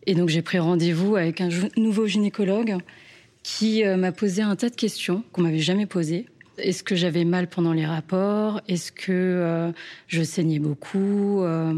et 0.08 0.16
donc 0.16 0.30
j'ai 0.30 0.42
pris 0.42 0.60
rendez-vous 0.60 1.16
avec 1.16 1.42
un 1.42 1.50
nouveau 1.78 2.08
gynécologue 2.08 2.78
qui 3.44 3.84
euh, 3.84 3.98
m'a 3.98 4.12
posé 4.12 4.42
un 4.42 4.56
tas 4.56 4.70
de 4.70 4.76
questions 4.76 5.24
qu'on 5.32 5.42
m'avait 5.42 5.60
jamais 5.60 5.86
posées. 5.86 6.26
Est-ce 6.62 6.84
que 6.84 6.96
j'avais 6.96 7.26
mal 7.26 7.48
pendant 7.48 7.74
les 7.74 7.86
rapports? 7.86 8.62
Est-ce 8.68 8.92
que 8.92 9.12
euh, 9.12 9.72
je 10.08 10.24
saignais 10.24 10.60
beaucoup? 10.60 11.42
Euh, 11.44 11.74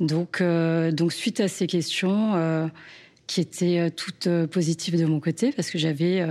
donc, 0.00 0.42
donc, 0.42 1.12
suite 1.12 1.40
à 1.40 1.48
ces 1.48 1.66
questions 1.66 2.70
qui 3.26 3.40
étaient 3.40 3.90
toutes 3.90 4.28
positives 4.50 4.98
de 4.98 5.06
mon 5.06 5.20
côté, 5.20 5.52
parce 5.52 5.70
que 5.70 5.78
j'avais 5.78 6.26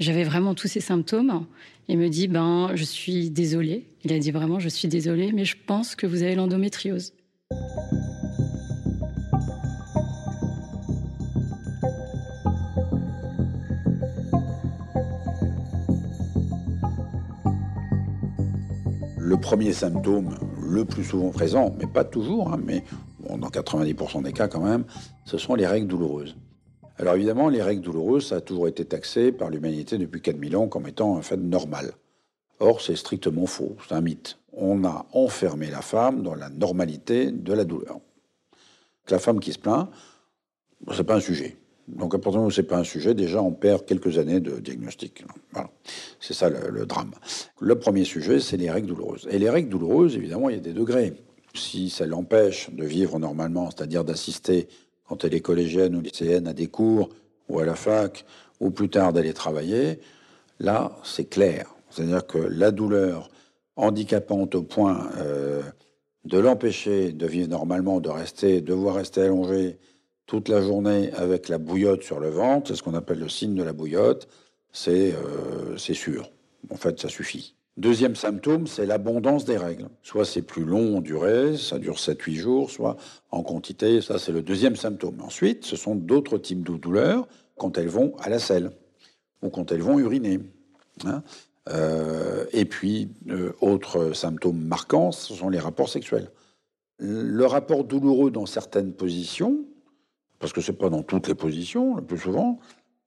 J'avais 0.00 0.22
vraiment 0.22 0.54
tous 0.54 0.68
ces 0.68 0.80
symptômes. 0.80 1.44
Il 1.88 1.98
me 1.98 2.08
dit, 2.08 2.28
ben, 2.28 2.70
je 2.74 2.84
suis 2.84 3.30
désolée. 3.30 3.86
Il 4.04 4.12
a 4.12 4.18
dit 4.18 4.30
vraiment, 4.30 4.60
je 4.60 4.68
suis 4.68 4.88
désolée, 4.88 5.32
mais 5.32 5.44
je 5.44 5.56
pense 5.66 5.96
que 5.96 6.06
vous 6.06 6.22
avez 6.22 6.36
l'endométriose. 6.36 7.12
Le 19.20 19.36
premier 19.36 19.72
symptôme, 19.72 20.36
le 20.60 20.84
plus 20.84 21.04
souvent 21.04 21.30
présent, 21.30 21.74
mais 21.78 21.86
pas 21.86 22.04
toujours, 22.04 22.52
hein, 22.52 22.60
mais 22.64 22.84
dans 23.28 23.48
90% 23.48 24.22
des 24.22 24.32
cas 24.32 24.48
quand 24.48 24.62
même, 24.62 24.84
ce 25.24 25.38
sont 25.38 25.54
les 25.54 25.66
règles 25.66 25.88
douloureuses. 25.88 26.36
Alors 26.98 27.14
évidemment, 27.14 27.48
les 27.48 27.62
règles 27.62 27.82
douloureuses, 27.82 28.28
ça 28.28 28.36
a 28.36 28.40
toujours 28.40 28.68
été 28.68 28.84
taxé 28.84 29.32
par 29.32 29.50
l'humanité 29.50 29.98
depuis 29.98 30.20
4000 30.20 30.56
ans 30.56 30.68
comme 30.68 30.86
étant 30.86 31.16
un 31.16 31.22
fait 31.22 31.36
normal. 31.36 31.92
Or, 32.60 32.80
c'est 32.80 32.96
strictement 32.96 33.46
faux, 33.46 33.76
c'est 33.86 33.94
un 33.94 34.00
mythe. 34.00 34.38
On 34.52 34.84
a 34.84 35.06
enfermé 35.12 35.70
la 35.70 35.82
femme 35.82 36.22
dans 36.22 36.34
la 36.34 36.48
normalité 36.48 37.30
de 37.30 37.52
la 37.52 37.64
douleur. 37.64 38.00
La 39.10 39.18
femme 39.18 39.40
qui 39.40 39.52
se 39.52 39.58
plaint, 39.58 39.88
c'est 40.92 41.04
pas 41.04 41.16
un 41.16 41.20
sujet. 41.20 41.56
Donc 41.88 42.14
à 42.14 42.18
partir 42.18 42.32
du 42.32 42.36
moment 42.38 42.48
où 42.48 42.50
c'est 42.50 42.62
pas 42.62 42.78
un 42.78 42.84
sujet, 42.84 43.14
déjà 43.14 43.42
on 43.42 43.52
perd 43.52 43.86
quelques 43.86 44.18
années 44.18 44.40
de 44.40 44.60
diagnostic. 44.60 45.24
Voilà. 45.52 45.70
C'est 46.20 46.34
ça 46.34 46.50
le, 46.50 46.84
drame. 46.84 47.12
Le 47.60 47.78
premier 47.78 48.04
sujet, 48.04 48.40
c'est 48.40 48.58
les 48.58 48.70
règles 48.70 48.88
douloureuses. 48.88 49.26
Et 49.30 49.38
les 49.38 49.48
règles 49.48 49.70
douloureuses, 49.70 50.14
évidemment, 50.16 50.50
il 50.50 50.56
y 50.56 50.58
a 50.58 50.62
des 50.62 50.74
degrés. 50.74 51.14
Si 51.54 51.88
ça 51.88 52.06
l'empêche 52.06 52.70
de 52.70 52.84
vivre 52.84 53.18
normalement, 53.18 53.70
c'est-à-dire 53.70 54.04
d'assister 54.04 54.68
quand 55.08 55.24
elle 55.24 55.34
est 55.34 55.40
collégienne 55.40 55.96
ou 55.96 56.00
lycéenne 56.02 56.46
à 56.46 56.52
des 56.52 56.66
cours 56.66 57.08
ou 57.48 57.58
à 57.58 57.64
la 57.64 57.74
fac, 57.74 58.26
ou 58.60 58.70
plus 58.70 58.90
tard 58.90 59.14
d'aller 59.14 59.32
travailler, 59.32 60.00
là, 60.60 60.92
c'est 61.04 61.24
clair. 61.24 61.74
C'est-à-dire 61.88 62.26
que 62.26 62.38
la 62.38 62.70
douleur 62.70 63.30
handicapante 63.76 64.54
au 64.54 64.62
point 64.62 65.08
euh, 65.16 65.62
de 66.24 66.38
l'empêcher 66.38 67.12
de 67.12 67.26
vivre 67.26 67.48
normalement, 67.48 68.00
de 68.00 68.10
rester, 68.10 68.60
devoir 68.60 68.96
rester 68.96 69.22
allongé 69.22 69.78
toute 70.28 70.48
la 70.48 70.60
journée 70.60 71.10
avec 71.14 71.48
la 71.48 71.56
bouillotte 71.56 72.02
sur 72.02 72.20
le 72.20 72.28
ventre, 72.28 72.68
c'est 72.68 72.76
ce 72.76 72.82
qu'on 72.82 72.94
appelle 72.94 73.18
le 73.18 73.30
signe 73.30 73.54
de 73.54 73.62
la 73.62 73.72
bouillotte, 73.72 74.28
c'est 74.70 75.14
euh, 75.14 75.76
sûr. 75.78 76.30
En 76.70 76.76
fait, 76.76 77.00
ça 77.00 77.08
suffit. 77.08 77.54
Deuxième 77.78 78.14
symptôme, 78.14 78.66
c'est 78.66 78.84
l'abondance 78.84 79.46
des 79.46 79.56
règles. 79.56 79.88
Soit 80.02 80.26
c'est 80.26 80.42
plus 80.42 80.64
long 80.64 80.98
en 80.98 81.00
durée, 81.00 81.56
ça 81.56 81.78
dure 81.78 81.96
7-8 81.96 82.34
jours, 82.34 82.70
soit 82.70 82.98
en 83.30 83.42
quantité, 83.42 84.02
ça 84.02 84.18
c'est 84.18 84.32
le 84.32 84.42
deuxième 84.42 84.76
symptôme. 84.76 85.18
Ensuite, 85.22 85.64
ce 85.64 85.76
sont 85.76 85.94
d'autres 85.94 86.36
types 86.36 86.62
de 86.62 86.76
douleurs 86.76 87.26
quand 87.56 87.78
elles 87.78 87.88
vont 87.88 88.14
à 88.18 88.28
la 88.28 88.38
selle 88.38 88.70
ou 89.42 89.48
quand 89.48 89.72
elles 89.72 89.82
vont 89.82 89.98
uriner. 89.98 90.40
Hein. 91.06 91.22
euh, 91.70 92.44
et 92.52 92.66
puis, 92.66 93.08
euh, 93.30 93.52
autre 93.62 94.12
symptôme 94.12 94.58
marquant, 94.58 95.10
ce 95.10 95.32
sont 95.32 95.48
les 95.48 95.58
rapports 95.58 95.88
sexuels. 95.88 96.30
Le 96.98 97.46
rapport 97.46 97.84
douloureux 97.84 98.30
dans 98.30 98.44
certaines 98.44 98.92
positions, 98.92 99.64
parce 100.38 100.52
que 100.52 100.60
c'est 100.60 100.72
pas 100.72 100.90
dans 100.90 101.02
toutes 101.02 101.28
les 101.28 101.34
positions, 101.34 101.96
le 101.96 102.02
plus 102.02 102.18
souvent, 102.18 102.58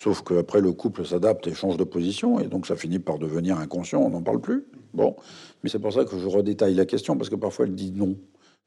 Sauf 0.01 0.23
qu'après, 0.23 0.61
le 0.61 0.71
couple 0.71 1.05
s'adapte 1.05 1.45
et 1.45 1.53
change 1.53 1.77
de 1.77 1.83
position, 1.83 2.39
et 2.39 2.47
donc 2.47 2.65
ça 2.65 2.75
finit 2.75 2.97
par 2.97 3.19
devenir 3.19 3.59
inconscient, 3.59 4.01
on 4.01 4.09
n'en 4.09 4.23
parle 4.23 4.41
plus. 4.41 4.65
Bon, 4.95 5.15
mais 5.61 5.69
c'est 5.69 5.77
pour 5.77 5.93
ça 5.93 6.05
que 6.05 6.17
je 6.17 6.27
redétaille 6.27 6.73
la 6.73 6.85
question, 6.85 7.15
parce 7.17 7.29
que 7.29 7.35
parfois 7.35 7.67
elle 7.67 7.75
dit 7.75 7.91
non. 7.91 8.15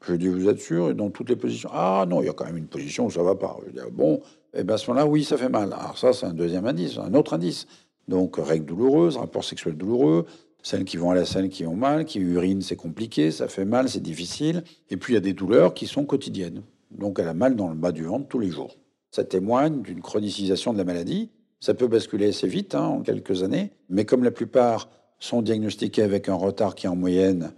Je 0.06 0.14
dis, 0.14 0.28
vous 0.28 0.48
êtes 0.48 0.60
sûr 0.60 0.90
Et 0.90 0.94
dans 0.94 1.10
toutes 1.10 1.30
les 1.30 1.34
positions? 1.34 1.70
Ah 1.72 2.04
non, 2.08 2.22
il 2.22 2.26
y 2.26 2.28
a 2.28 2.34
quand 2.34 2.44
même 2.44 2.58
une 2.58 2.68
position 2.68 3.06
où 3.06 3.10
ça 3.10 3.24
va 3.24 3.34
pas. 3.34 3.56
Je 3.66 3.72
dis, 3.72 3.80
ah 3.82 3.90
bon, 3.90 4.20
et 4.52 4.60
eh 4.60 4.62
bien 4.62 4.76
à 4.76 4.78
ce 4.78 4.88
moment-là, 4.90 5.08
oui, 5.08 5.24
ça 5.24 5.36
fait 5.36 5.48
mal. 5.48 5.72
Alors 5.72 5.98
ça, 5.98 6.12
c'est 6.12 6.26
un 6.26 6.34
deuxième 6.34 6.66
indice, 6.66 6.98
un 6.98 7.14
autre 7.14 7.34
indice. 7.34 7.66
Donc, 8.06 8.36
règles 8.36 8.66
douloureuses, 8.66 9.16
rapports 9.16 9.42
sexuels 9.42 9.76
douloureux, 9.76 10.26
celles 10.62 10.84
qui 10.84 10.98
vont 10.98 11.10
à 11.10 11.16
la 11.16 11.24
scène 11.24 11.48
qui 11.48 11.66
ont 11.66 11.74
mal, 11.74 12.04
qui 12.04 12.20
urinent, 12.20 12.62
c'est 12.62 12.76
compliqué, 12.76 13.32
ça 13.32 13.48
fait 13.48 13.64
mal, 13.64 13.88
c'est 13.88 14.02
difficile. 14.02 14.62
Et 14.88 14.96
puis, 14.96 15.14
il 15.14 15.16
y 15.16 15.18
a 15.18 15.20
des 15.20 15.32
douleurs 15.32 15.74
qui 15.74 15.88
sont 15.88 16.04
quotidiennes. 16.04 16.62
Donc, 16.94 17.18
elle 17.18 17.28
a 17.28 17.34
mal 17.34 17.56
dans 17.56 17.68
le 17.68 17.74
bas 17.74 17.92
du 17.92 18.04
ventre 18.04 18.28
tous 18.28 18.38
les 18.38 18.50
jours 18.50 18.76
ça 19.14 19.22
témoigne 19.22 19.80
d'une 19.82 20.00
chronicisation 20.00 20.72
de 20.72 20.78
la 20.78 20.84
maladie. 20.84 21.30
Ça 21.60 21.72
peut 21.72 21.86
basculer 21.86 22.30
assez 22.30 22.48
vite, 22.48 22.74
hein, 22.74 22.86
en 22.86 23.00
quelques 23.00 23.44
années, 23.44 23.70
mais 23.88 24.04
comme 24.04 24.24
la 24.24 24.32
plupart 24.32 24.90
sont 25.20 25.40
diagnostiqués 25.40 26.02
avec 26.02 26.28
un 26.28 26.34
retard 26.34 26.74
qui 26.74 26.86
est 26.86 26.88
en 26.88 26.96
moyenne 26.96 27.52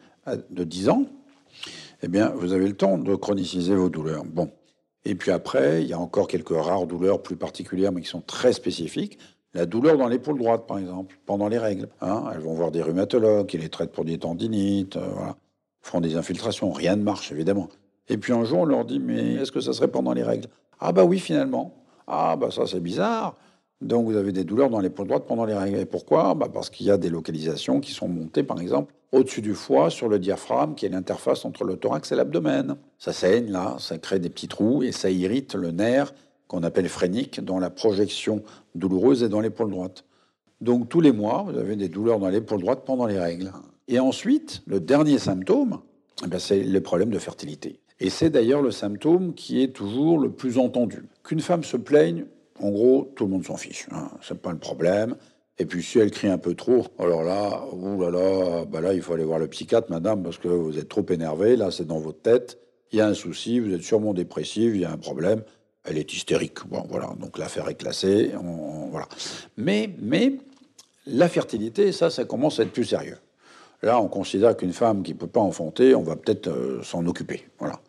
de 0.51 0.65
10 0.65 0.91
ans, 0.91 1.07
eh 2.03 2.09
bien, 2.09 2.29
vous 2.37 2.53
avez 2.53 2.67
le 2.69 2.77
temps 2.77 2.99
de 2.99 3.15
chroniciser 3.15 3.75
vos 3.75 3.89
douleurs. 3.89 4.25
Bon. 4.25 4.51
Et 5.07 5.15
puis 5.15 5.31
après, 5.31 5.83
il 5.83 5.89
y 5.89 5.95
a 5.95 5.99
encore 5.99 6.29
quelques 6.29 6.51
rares 6.51 6.87
douleurs 6.87 7.23
plus 7.23 7.37
particulières, 7.37 7.91
mais 7.91 8.03
qui 8.03 8.09
sont 8.09 8.21
très 8.21 8.53
spécifiques. 8.53 9.19
La 9.55 9.65
douleur 9.65 9.97
dans 9.97 10.09
l'épaule 10.09 10.39
droite, 10.39 10.67
par 10.67 10.79
exemple, 10.79 11.19
pendant 11.25 11.49
les 11.49 11.59
règles. 11.59 11.89
Hein. 12.03 12.25
elles 12.35 12.41
vont 12.41 12.53
voir 12.53 12.71
des 12.71 12.83
rhumatologues 12.83 13.47
qui 13.47 13.57
les 13.57 13.71
traitent 13.71 13.93
pour 13.93 14.05
des 14.05 14.19
tendinites, 14.19 14.97
euh, 14.97 15.09
voilà. 15.15 15.37
font 15.81 16.03
des 16.03 16.17
infiltrations. 16.17 16.71
Rien 16.71 16.97
ne 16.97 17.03
marche, 17.03 17.33
évidemment. 17.33 17.71
Et 18.09 18.19
puis 18.19 18.33
un 18.33 18.45
jour, 18.45 18.61
on 18.61 18.65
leur 18.65 18.85
dit, 18.85 19.01
mais 19.01 19.35
est-ce 19.35 19.53
que 19.53 19.61
ça 19.61 19.73
serait 19.73 19.89
pendant 19.89 20.13
les 20.13 20.23
règles? 20.23 20.49
Ah 20.81 20.93
bah 20.93 21.05
oui, 21.05 21.19
finalement. 21.19 21.75
Ah 22.07 22.37
bah 22.37 22.51
ça 22.51 22.67
c'est 22.67 22.81
bizarre. 22.81 23.37
Donc 23.81 24.07
vous 24.07 24.17
avez 24.17 24.33
des 24.33 24.45
douleurs 24.45 24.71
dans 24.71 24.81
l'épaule 24.81 25.09
droite 25.09 25.25
pendant 25.27 25.45
les 25.45 25.55
règles. 25.55 25.79
Et 25.79 25.87
pourquoi? 25.87 26.35
Bah 26.35 26.49
Parce 26.53 26.71
qu'il 26.71 26.87
y 26.87 26.91
a 26.91 26.97
des 26.97 27.11
localisations 27.11 27.81
qui 27.81 27.93
sont 27.93 28.09
montées, 28.09 28.43
par 28.43 28.61
exemple, 28.61 28.95
au-dessus 29.13 29.43
du 29.43 29.55
foie, 29.55 29.91
sur 29.91 30.09
le 30.09 30.19
diaphragme, 30.19 30.75
qui 30.75 30.87
est 30.87 30.89
l'interface 30.89 31.45
entre 31.45 31.65
le 31.65 31.77
thorax 31.77 32.11
et 32.13 32.17
l'abdomen. 32.17 32.77
Ça 32.99 33.13
saigne 33.13 33.51
là, 33.51 33.77
ça 33.79 33.99
crée 33.99 34.19
des 34.19 34.31
petits 34.31 34.49
trous 34.49 34.83
et 34.83 34.93
ça 34.93 35.11
irrite 35.11 35.55
le 35.55 35.73
nerf 35.73 36.13
qu'on 36.49 36.63
appelle 36.63 36.89
phrénique, 36.89 37.45
dont 37.45 37.59
la 37.59 37.71
projection 37.71 38.43
douloureuse 38.75 39.23
est 39.23 39.29
dans 39.29 39.41
l'épaule 39.41 39.71
droite. 39.71 40.05
Donc 40.61 40.89
tous 40.89 41.01
les 41.01 41.13
mois, 41.13 41.45
vous 41.49 41.59
avez 41.59 41.77
des 41.77 41.89
douleurs 41.89 42.19
dans 42.19 42.29
l'épaule 42.29 42.61
droite 42.61 42.83
pendant 42.87 43.07
les 43.07 43.19
règles. 43.19 43.53
Et 43.89 43.99
ensuite, 43.99 44.63
le 44.67 44.81
dernier 44.81 45.19
symptôme, 45.19 45.81
eh 46.25 46.29
ben, 46.29 46.39
c'est 46.39 46.63
le 46.63 46.81
problème 46.81 47.11
de 47.11 47.19
fertilité. 47.19 47.81
Et 47.99 48.11
c'est 48.11 48.31
d'ailleurs 48.31 48.63
le 48.63 48.71
symptôme 48.71 49.35
qui 49.35 49.63
est 49.63 49.69
toujours 49.69 50.19
le 50.19 50.31
plus 50.31 50.59
entendu. 50.59 51.05
Qu'une 51.25 51.41
femme 51.41 51.65
se 51.65 51.77
plaigne, 51.77 52.27
en 52.61 52.71
gros, 52.71 53.13
tout 53.17 53.25
le 53.25 53.31
monde 53.31 53.45
s'en 53.45 53.57
fiche. 53.57 53.87
Hein, 53.91 54.11
c'est 54.23 54.41
pas 54.41 54.53
le 54.53 54.59
problème. 54.59 55.17
Et 55.59 55.65
puis 55.65 55.83
si 55.83 55.99
elle 55.99 56.11
crie 56.11 56.29
un 56.29 56.37
peu 56.37 56.55
trop, 56.55 56.85
alors 56.99 57.23
là, 57.23 57.65
là, 58.11 58.65
bah 58.67 58.81
là, 58.83 58.93
il 58.93 59.01
faut 59.01 59.15
aller 59.15 59.25
voir 59.25 59.39
le 59.39 59.49
psychiatre, 59.49 59.91
madame, 59.91 60.23
parce 60.23 60.37
que 60.37 60.49
vous 60.49 60.79
êtes 60.79 60.89
trop 60.89 61.07
énervée. 61.09 61.57
Là, 61.57 61.71
c'est 61.71 61.87
dans 61.87 61.99
votre 61.99 62.21
tête. 62.21 62.59
Il 62.93 62.99
y 62.99 63.01
a 63.01 63.07
un 63.07 63.15
souci, 63.15 63.59
vous 63.59 63.73
êtes 63.73 63.83
sûrement 63.83 64.13
dépressive, 64.13 64.77
il 64.77 64.83
y 64.83 64.85
a 64.85 64.93
un 64.93 64.99
problème. 64.99 65.43
Elle 65.85 65.97
est 65.97 66.13
hystérique. 66.13 66.67
Bon, 66.69 66.85
voilà. 66.89 67.15
Donc 67.19 67.39
l'affaire 67.39 67.69
est 67.69 67.75
classée. 67.75 68.33
voilà. 68.91 69.09
Mais, 69.57 69.91
mais 70.01 70.35
la 71.07 71.29
fertilité, 71.29 71.93
ça, 71.93 72.11
ça 72.11 72.25
commence 72.25 72.61
à 72.61 72.65
être 72.65 72.73
plus 72.73 72.85
sérieux. 72.85 73.19
Là, 73.83 74.01
on 74.01 74.09
considère 74.09 74.57
qu'une 74.57 74.73
femme 74.73 75.03
qui 75.03 75.13
ne 75.13 75.19
peut 75.19 75.27
pas 75.27 75.41
enfanter, 75.41 75.95
on 75.95 76.03
va 76.03 76.17
peut-être 76.17 76.49
euh, 76.49 76.83
s'en 76.83 77.07
occuper. 77.07 77.45
Voilà. 77.59 77.81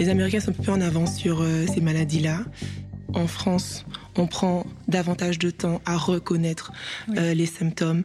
Les 0.00 0.08
Américains 0.08 0.40
sont 0.40 0.52
un 0.58 0.64
peu 0.64 0.72
en 0.72 0.80
avance 0.80 1.14
sur 1.14 1.42
euh, 1.42 1.66
ces 1.66 1.82
maladies-là. 1.82 2.40
En 3.12 3.26
France, 3.26 3.84
on 4.16 4.26
prend 4.26 4.64
davantage 4.88 5.38
de 5.38 5.50
temps 5.50 5.82
à 5.84 5.98
reconnaître 5.98 6.72
euh, 7.18 7.34
les 7.34 7.44
symptômes. 7.44 8.04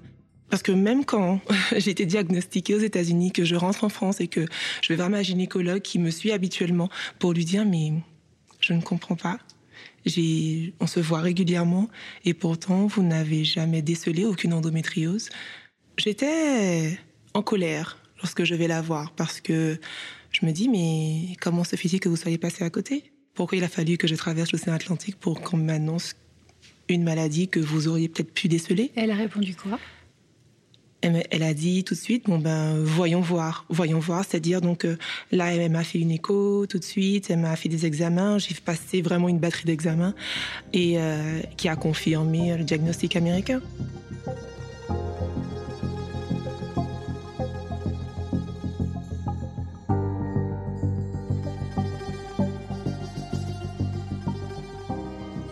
Parce 0.50 0.62
que 0.62 0.74
même 0.74 1.06
quand 1.06 1.40
j'ai 1.78 1.92
été 1.92 2.06
diagnostiquée 2.06 2.76
aux 2.76 2.80
États-Unis, 2.80 3.32
que 3.32 3.46
je 3.46 3.56
rentre 3.56 3.86
en 3.86 3.90
France 3.90 4.20
et 4.20 4.28
que 4.28 4.46
je 4.82 4.90
vais 4.90 4.98
voir 4.98 5.10
ma 5.10 5.24
gynécologue 5.24 5.82
qui 5.82 5.98
me 5.98 6.12
suit 6.12 6.34
habituellement 6.34 6.90
pour 7.18 7.32
lui 7.32 7.46
dire 7.46 7.66
mais 7.66 7.94
je 8.60 8.74
ne 8.74 8.82
comprends 8.82 9.16
pas, 9.16 9.38
on 10.80 10.88
se 10.88 11.00
voit 11.00 11.22
régulièrement 11.22 11.90
et 12.24 12.34
pourtant 12.34 12.88
vous 12.88 13.04
n'avez 13.04 13.44
jamais 13.44 13.82
décelé 13.82 14.26
aucune 14.26 14.54
endométriose. 14.54 15.30
J'étais 15.98 17.00
en 17.34 17.42
colère 17.42 17.98
lorsque 18.18 18.44
je 18.44 18.56
vais 18.56 18.68
la 18.68 18.82
voir 18.82 19.12
parce 19.12 19.42
que 19.42 19.80
je 20.32 20.46
me 20.46 20.52
dis 20.52 20.70
mais 20.70 21.36
comment 21.42 21.64
se 21.64 21.76
fait-il 21.76 22.00
que 22.00 22.10
vous 22.10 22.18
soyez 22.18 22.38
passé 22.38 22.64
à 22.64 22.70
côté? 22.70 23.12
Pourquoi 23.34 23.58
il 23.58 23.64
a 23.64 23.70
fallu 23.70 23.98
que 23.98 24.08
je 24.08 24.16
traverse 24.16 24.52
l'océan 24.52 24.74
Atlantique 24.74 25.18
pour 25.18 25.42
qu'on 25.42 25.58
m'annonce 25.58 26.14
une 26.88 27.04
maladie 27.04 27.48
que 27.48 27.60
vous 27.60 27.88
auriez 27.88 28.08
peut-être 28.10 28.34
pu 28.34 28.48
déceler? 28.48 28.92
Elle 28.96 29.12
a 29.12 29.16
répondu 29.16 29.56
quoi? 29.56 29.80
Elle, 31.06 31.44
a 31.44 31.54
dit 31.54 31.84
tout 31.84 31.94
de 31.94 32.00
suite, 32.00 32.26
bon 32.26 32.40
ben 32.40 32.78
voyons 32.84 33.22
voir, 33.22 33.66
voyons 33.70 34.00
voir, 34.00 34.24
c'est-à-dire 34.28 34.62
donc 34.62 34.86
euh, 34.86 34.98
là 35.32 35.54
elle 35.54 35.72
m'a 35.72 35.84
fait 35.84 36.00
une 36.00 36.12
écho 36.12 36.66
tout 36.68 36.80
de 36.80 36.84
suite, 36.84 37.30
elle 37.30 37.40
m'a 37.40 37.56
fait 37.56 37.70
des 37.70 37.86
examens, 37.86 38.38
j'ai 38.40 38.56
passé 38.56 39.02
vraiment 39.02 39.30
une 39.30 39.40
batterie 39.40 39.66
d'examens 39.66 40.14
et 40.74 40.96
euh, 40.98 41.42
qui 41.58 41.70
a 41.70 41.76
confirmé 41.76 42.58
le 42.58 42.64
diagnostic 42.64 43.16
américain. 43.16 43.62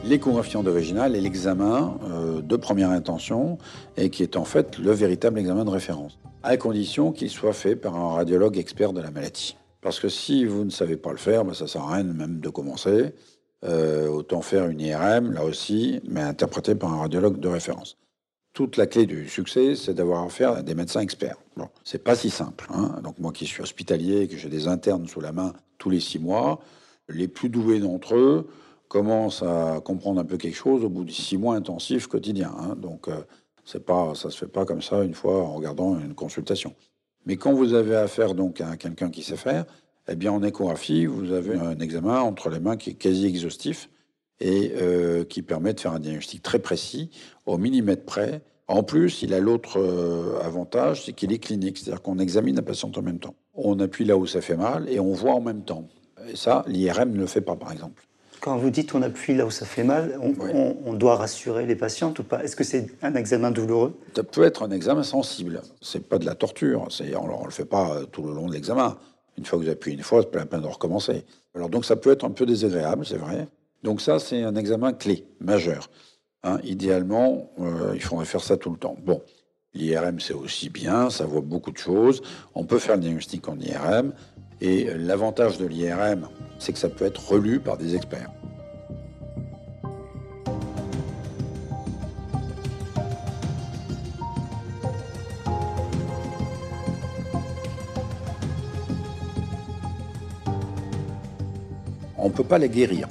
L'échographie 0.06 0.58
endovaginale 0.58 1.16
est 1.16 1.22
l'examen 1.22 1.98
euh, 2.04 2.42
de 2.42 2.58
première 2.58 2.90
intention 2.90 3.58
et 3.96 4.10
qui 4.10 4.22
est 4.22 4.36
en 4.36 4.44
fait 4.44 4.78
le 4.78 4.92
véritable 4.92 5.40
examen 5.40 5.64
de 5.64 5.70
référence. 5.70 6.20
à 6.44 6.58
condition 6.58 7.14
qu'il 7.14 7.30
soit 7.30 7.54
fait 7.54 7.78
par 7.78 7.96
un 7.96 8.16
radiologue 8.16 8.58
expert 8.58 8.92
de 8.92 9.00
la 9.00 9.12
maladie. 9.12 9.56
Parce 9.80 10.02
que 10.02 10.10
si 10.10 10.44
vous 10.44 10.66
ne 10.66 10.70
savez 10.70 10.98
pas 10.98 11.12
le 11.12 11.18
faire, 11.18 11.46
ben 11.46 11.54
ça 11.54 11.68
sert 11.68 11.84
à 11.84 11.94
rien 11.94 12.04
même 12.04 12.42
de 12.42 12.50
commencer. 12.50 13.14
Euh, 13.64 14.10
autant 14.10 14.42
faire 14.42 14.68
une 14.68 14.82
IRM, 14.82 15.32
là 15.32 15.46
aussi, 15.46 16.02
mais 16.06 16.20
interprétée 16.20 16.76
par 16.76 16.94
un 16.94 16.98
radiologue 16.98 17.40
de 17.40 17.48
référence. 17.48 17.98
Toute 18.52 18.76
la 18.76 18.88
clé 18.88 19.06
du 19.06 19.30
succès, 19.30 19.76
c'est 19.76 19.94
d'avoir 19.94 20.24
affaire 20.24 20.52
à 20.52 20.64
des 20.64 20.76
médecins 20.76 21.00
experts. 21.00 21.38
Bon, 21.56 21.70
c'est 21.86 22.04
pas 22.04 22.16
si 22.16 22.30
simple. 22.30 22.68
Hein. 22.74 23.00
Donc 23.06 23.20
moi 23.20 23.32
qui 23.32 23.46
suis 23.46 23.64
hospitalier, 23.64 24.28
que 24.28 24.36
j'ai 24.36 24.50
des 24.50 24.68
internes 24.68 25.08
sous 25.08 25.22
la 25.22 25.32
main 25.32 25.54
tous 25.78 25.90
les 25.90 26.02
six 26.02 26.20
mois, 26.20 26.60
les 27.08 27.30
plus 27.30 27.48
doués 27.48 27.80
d'entre 27.80 28.16
eux 28.16 28.50
commencent 28.94 29.42
à 29.42 29.82
comprendre 29.84 30.22
un 30.22 30.24
peu 30.24 30.38
quelque 30.38 30.56
chose 30.56 30.86
au 30.86 30.90
bout 30.90 31.04
de 31.04 31.10
six 31.10 31.36
mois 31.36 31.56
intensifs 31.56 32.06
quotidiens. 32.06 32.54
Hein. 32.60 32.76
Donc 32.78 33.08
euh, 33.08 33.24
c'est 33.66 33.84
pas, 33.84 34.14
ça 34.14 34.30
se 34.30 34.38
fait 34.38 34.48
pas 34.48 34.66
comme 34.66 34.84
ça 34.84 35.04
une 35.04 35.16
fois 35.16 35.42
en 35.42 35.56
regardant 35.56 36.00
une 36.00 36.14
consultation. 36.14 36.76
Mais 37.26 37.36
quand 37.36 37.54
vous 37.54 37.74
avez 37.74 37.96
affaire 37.96 38.36
donc 38.36 38.62
à 38.62 38.78
quelqu'un 38.78 39.10
qui 39.10 39.24
sait 39.24 39.36
faire, 39.36 39.66
eh 40.08 40.16
bien 40.16 40.32
en 40.32 40.44
échographie, 40.44 41.08
vous 41.08 41.32
avez 41.32 41.56
un 41.56 41.80
examen 41.80 42.22
entre 42.22 42.50
les 42.50 42.60
mains 42.60 42.78
qui 42.78 42.92
est 42.92 42.94
quasi 42.94 43.26
exhaustif 43.26 43.90
et 44.40 44.74
euh, 44.80 45.24
qui 45.24 45.42
permet 45.42 45.74
de 45.74 45.80
faire 45.80 45.94
un 45.94 46.00
diagnostic 46.00 46.44
très 46.44 46.60
précis 46.60 47.10
au 47.48 47.58
millimètre 47.58 48.06
près. 48.06 48.42
En 48.68 48.84
plus, 48.84 49.24
il 49.24 49.34
a 49.34 49.40
l'autre 49.40 49.80
euh, 49.80 50.40
avantage, 50.44 51.06
c'est 51.06 51.14
qu'il 51.14 51.34
est 51.34 51.40
clinique, 51.40 51.80
c'est-à-dire 51.80 52.04
qu'on 52.04 52.20
examine 52.20 52.58
la 52.58 52.62
patiente 52.62 52.96
en 52.96 53.02
même 53.02 53.20
temps. 53.20 53.36
On 53.56 53.80
appuie 53.80 54.06
là 54.06 54.18
où 54.18 54.28
ça 54.28 54.42
fait 54.42 54.56
mal 54.56 54.88
et 54.88 55.00
on 55.00 55.14
voit 55.14 55.34
en 55.34 55.42
même 55.42 55.64
temps. 55.64 55.88
Et 56.30 56.36
ça, 56.36 56.64
l'IRM 56.68 57.12
ne 57.12 57.18
le 57.18 57.26
fait 57.26 57.42
pas, 57.42 57.56
par 57.56 57.72
exemple. 57.72 58.08
Quand 58.44 58.58
vous 58.58 58.72
dites 58.72 58.94
on 58.94 59.02
appuie 59.02 59.36
là 59.36 59.46
où 59.46 59.52
ça 59.52 59.66
fait 59.66 59.86
mal, 59.86 60.20
on, 60.20 60.94
doit 60.94 61.16
rassurer 61.16 61.66
les 61.66 61.78
patientes 61.78 62.20
ou 62.20 62.24
pas? 62.26 62.44
Est-ce 62.44 62.58
que 62.58 62.66
c'est 62.66 62.88
un 63.02 63.16
examen 63.16 63.52
douloureux? 63.52 63.98
Ça 64.14 64.24
peut 64.26 64.44
être 64.44 64.64
un 64.64 64.72
examen 64.72 65.04
sensible. 65.04 65.62
C'est 65.80 66.10
pas 66.10 66.18
de 66.18 66.26
la 66.26 66.36
torture. 66.36 66.82
On 66.82 67.40
ne 67.40 67.46
le 67.46 67.52
fait 67.52 67.64
pas 67.64 67.96
euh, 67.96 68.04
tout 68.04 68.22
le 68.24 68.34
long 68.34 68.48
de 68.48 68.52
l'examen. 68.52 68.98
Une 69.38 69.46
fois 69.46 69.58
que 69.58 69.64
vous 69.64 69.70
appuyez 69.70 69.96
une 69.96 70.04
fois, 70.04 70.24
c'est 70.24 70.30
pas 70.30 70.40
la 70.40 70.46
peine 70.46 70.60
de 70.60 70.68
recommencer. 70.68 71.24
Alors 71.56 71.70
donc 71.70 71.86
ça 71.86 71.96
peut 71.96 72.12
être 72.12 72.26
un 72.26 72.32
peu 72.32 72.46
désagréable, 72.46 73.06
c'est 73.06 73.16
vrai. 73.16 73.48
Donc 73.82 74.02
ça, 74.02 74.20
c'est 74.20 74.44
un 74.44 74.56
examen 74.58 74.92
clé, 74.92 75.26
majeur. 75.40 75.90
Hein, 76.44 76.60
idéalement, 76.66 77.50
euh, 77.62 77.94
il 77.96 78.02
faudrait 78.02 78.26
faire 78.26 78.44
ça 78.44 78.58
tout 78.58 78.72
le 78.72 78.78
temps. 78.78 78.98
Bon, 79.06 79.22
l'IRM, 79.74 80.20
c'est 80.20 80.34
aussi 80.34 80.68
bien, 80.68 81.10
ça 81.10 81.26
voit 81.26 81.40
beaucoup 81.40 81.72
de 81.72 81.78
choses. 81.78 82.22
On 82.56 82.66
peut 82.66 82.80
faire 82.80 82.96
le 82.96 83.04
diagnostic 83.04 83.48
en 83.48 83.58
IRM. 83.58 84.12
Et 84.60 84.94
l'avantage 84.96 85.58
de 85.58 85.66
l'IRM, 85.66 86.28
c'est 86.64 86.72
que 86.72 86.80
ça 86.80 86.88
peut 86.88 87.04
être 87.04 87.28
relu 87.30 87.60
par 87.60 87.76
des 87.76 87.94
experts. 87.94 88.32
On 102.18 102.30
ne 102.30 102.34
peut 102.34 102.46
pas 102.46 102.58
la 102.58 102.70
guérir, 102.70 103.10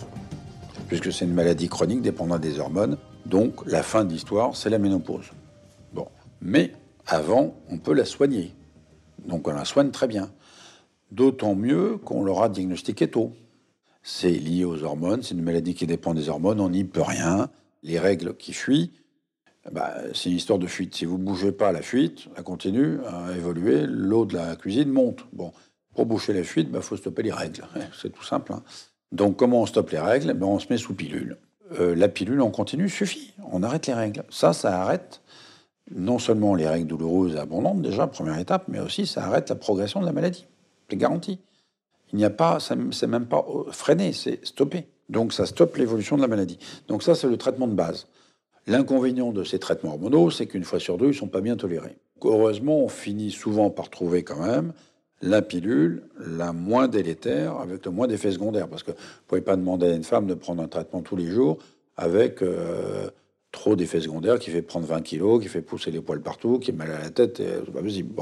puisque 0.88 1.12
c'est 1.12 1.26
une 1.26 1.34
maladie 1.34 1.68
chronique 1.68 2.00
dépendant 2.00 2.38
des 2.38 2.58
hormones. 2.58 2.96
Donc 3.26 3.66
la 3.66 3.82
fin 3.82 4.06
de 4.06 4.12
l'histoire, 4.12 4.56
c'est 4.56 4.70
la 4.70 4.78
ménopause. 4.78 5.26
Bon, 5.92 6.08
mais 6.40 6.72
avant, 7.06 7.54
on 7.68 7.76
peut 7.76 7.92
la 7.92 8.06
soigner. 8.06 8.54
Donc 9.26 9.46
on 9.46 9.52
la 9.52 9.66
soigne 9.66 9.90
très 9.90 10.08
bien. 10.08 10.30
D'autant 11.10 11.54
mieux 11.54 11.98
qu'on 11.98 12.24
l'aura 12.24 12.48
diagnostiqué 12.48 13.10
tôt. 13.10 13.32
C'est 14.02 14.30
lié 14.30 14.64
aux 14.64 14.82
hormones, 14.82 15.22
c'est 15.22 15.34
une 15.34 15.42
maladie 15.42 15.74
qui 15.74 15.86
dépend 15.86 16.14
des 16.14 16.28
hormones, 16.28 16.60
on 16.60 16.70
n'y 16.70 16.84
peut 16.84 17.02
rien. 17.02 17.48
Les 17.82 17.98
règles 17.98 18.36
qui 18.36 18.52
fuient, 18.52 18.90
bah, 19.70 19.94
c'est 20.14 20.30
une 20.30 20.36
histoire 20.36 20.58
de 20.58 20.66
fuite. 20.66 20.94
Si 20.94 21.04
vous 21.04 21.18
ne 21.18 21.24
bougez 21.24 21.52
pas 21.52 21.72
la 21.72 21.82
fuite, 21.82 22.28
elle 22.36 22.42
continue 22.42 22.98
à 23.06 23.36
évoluer, 23.36 23.86
l'eau 23.86 24.24
de 24.24 24.34
la 24.34 24.56
cuisine 24.56 24.90
monte. 24.90 25.24
Bon, 25.32 25.52
pour 25.94 26.06
boucher 26.06 26.32
la 26.32 26.42
fuite, 26.42 26.68
il 26.68 26.72
bah, 26.72 26.80
faut 26.80 26.96
stopper 26.96 27.22
les 27.22 27.32
règles. 27.32 27.64
C'est 28.00 28.10
tout 28.10 28.24
simple. 28.24 28.52
Hein. 28.52 28.62
Donc 29.12 29.36
comment 29.36 29.62
on 29.62 29.66
stoppe 29.66 29.90
les 29.90 29.98
règles? 29.98 30.32
Ben, 30.34 30.46
On 30.46 30.58
se 30.58 30.66
met 30.70 30.78
sous 30.78 30.94
pilule. 30.94 31.36
Euh, 31.78 31.94
la 31.94 32.08
pilule 32.08 32.40
en 32.40 32.50
continu 32.50 32.88
suffit. 32.88 33.32
On 33.50 33.62
arrête 33.62 33.86
les 33.86 33.94
règles. 33.94 34.24
Ça, 34.30 34.52
ça 34.52 34.82
arrête 34.82 35.20
non 35.94 36.18
seulement 36.18 36.54
les 36.54 36.66
règles 36.66 36.86
douloureuses 36.86 37.34
et 37.34 37.38
abondantes, 37.38 37.82
déjà, 37.82 38.06
première 38.06 38.38
étape, 38.38 38.64
mais 38.68 38.78
aussi 38.78 39.06
ça 39.06 39.24
arrête 39.24 39.50
la 39.50 39.56
progression 39.56 40.00
de 40.00 40.06
la 40.06 40.12
maladie 40.12 40.46
garantie. 40.96 41.38
Il 42.12 42.18
n'y 42.18 42.24
a 42.24 42.30
pas, 42.30 42.58
c'est 42.60 43.06
même 43.06 43.26
pas 43.26 43.44
freiné, 43.70 44.12
c'est 44.12 44.44
stoppé. 44.44 44.86
Donc 45.08 45.32
ça 45.32 45.46
stoppe 45.46 45.76
l'évolution 45.76 46.16
de 46.16 46.22
la 46.22 46.28
maladie. 46.28 46.58
Donc 46.88 47.02
ça, 47.02 47.14
c'est 47.14 47.28
le 47.28 47.36
traitement 47.36 47.66
de 47.66 47.74
base. 47.74 48.06
L'inconvénient 48.66 49.32
de 49.32 49.44
ces 49.44 49.58
traitements 49.58 49.92
hormonaux, 49.92 50.30
c'est 50.30 50.46
qu'une 50.46 50.64
fois 50.64 50.78
sur 50.78 50.98
deux, 50.98 51.06
ils 51.06 51.08
ne 51.08 51.14
sont 51.14 51.28
pas 51.28 51.40
bien 51.40 51.56
tolérés. 51.56 51.96
Heureusement, 52.22 52.78
on 52.78 52.88
finit 52.88 53.30
souvent 53.30 53.70
par 53.70 53.90
trouver 53.90 54.22
quand 54.22 54.40
même 54.46 54.72
la 55.20 55.42
pilule 55.42 56.02
la 56.18 56.52
moins 56.52 56.88
délétère, 56.88 57.56
avec 57.56 57.84
le 57.84 57.92
moins 57.92 58.06
d'effets 58.06 58.32
secondaires. 58.32 58.68
Parce 58.68 58.82
que 58.82 58.90
vous 58.90 58.96
ne 58.96 59.26
pouvez 59.28 59.40
pas 59.40 59.56
demander 59.56 59.86
à 59.86 59.94
une 59.94 60.04
femme 60.04 60.26
de 60.26 60.34
prendre 60.34 60.62
un 60.62 60.68
traitement 60.68 61.02
tous 61.02 61.16
les 61.16 61.26
jours 61.26 61.58
avec 61.96 62.42
euh, 62.42 63.08
trop 63.52 63.76
d'effets 63.76 64.00
secondaires 64.00 64.38
qui 64.38 64.50
fait 64.50 64.62
prendre 64.62 64.86
20 64.86 65.02
kilos, 65.02 65.42
qui 65.42 65.48
fait 65.48 65.62
pousser 65.62 65.90
les 65.90 66.00
poils 66.00 66.20
partout, 66.20 66.58
qui 66.58 66.70
est 66.70 66.74
mal 66.74 66.90
à 66.90 67.00
la 67.00 67.10
tête, 67.10 67.36
c'est 67.38 67.72
pas 67.72 67.82
possible. 67.82 68.14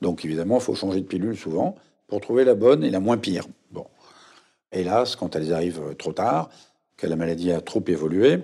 Donc 0.00 0.24
évidemment, 0.24 0.58
il 0.58 0.62
faut 0.62 0.74
changer 0.74 1.00
de 1.00 1.06
pilule 1.06 1.36
souvent 1.36 1.76
pour 2.08 2.20
trouver 2.20 2.44
la 2.44 2.54
bonne 2.54 2.82
et 2.82 2.90
la 2.90 3.00
moins 3.00 3.18
pire. 3.18 3.44
Bon. 3.70 3.86
Hélas, 4.72 5.16
quand 5.16 5.36
elles 5.36 5.52
arrivent 5.52 5.94
trop 5.96 6.12
tard, 6.12 6.50
que 6.96 7.06
la 7.06 7.16
maladie 7.16 7.52
a 7.52 7.60
trop 7.60 7.82
évolué, 7.86 8.40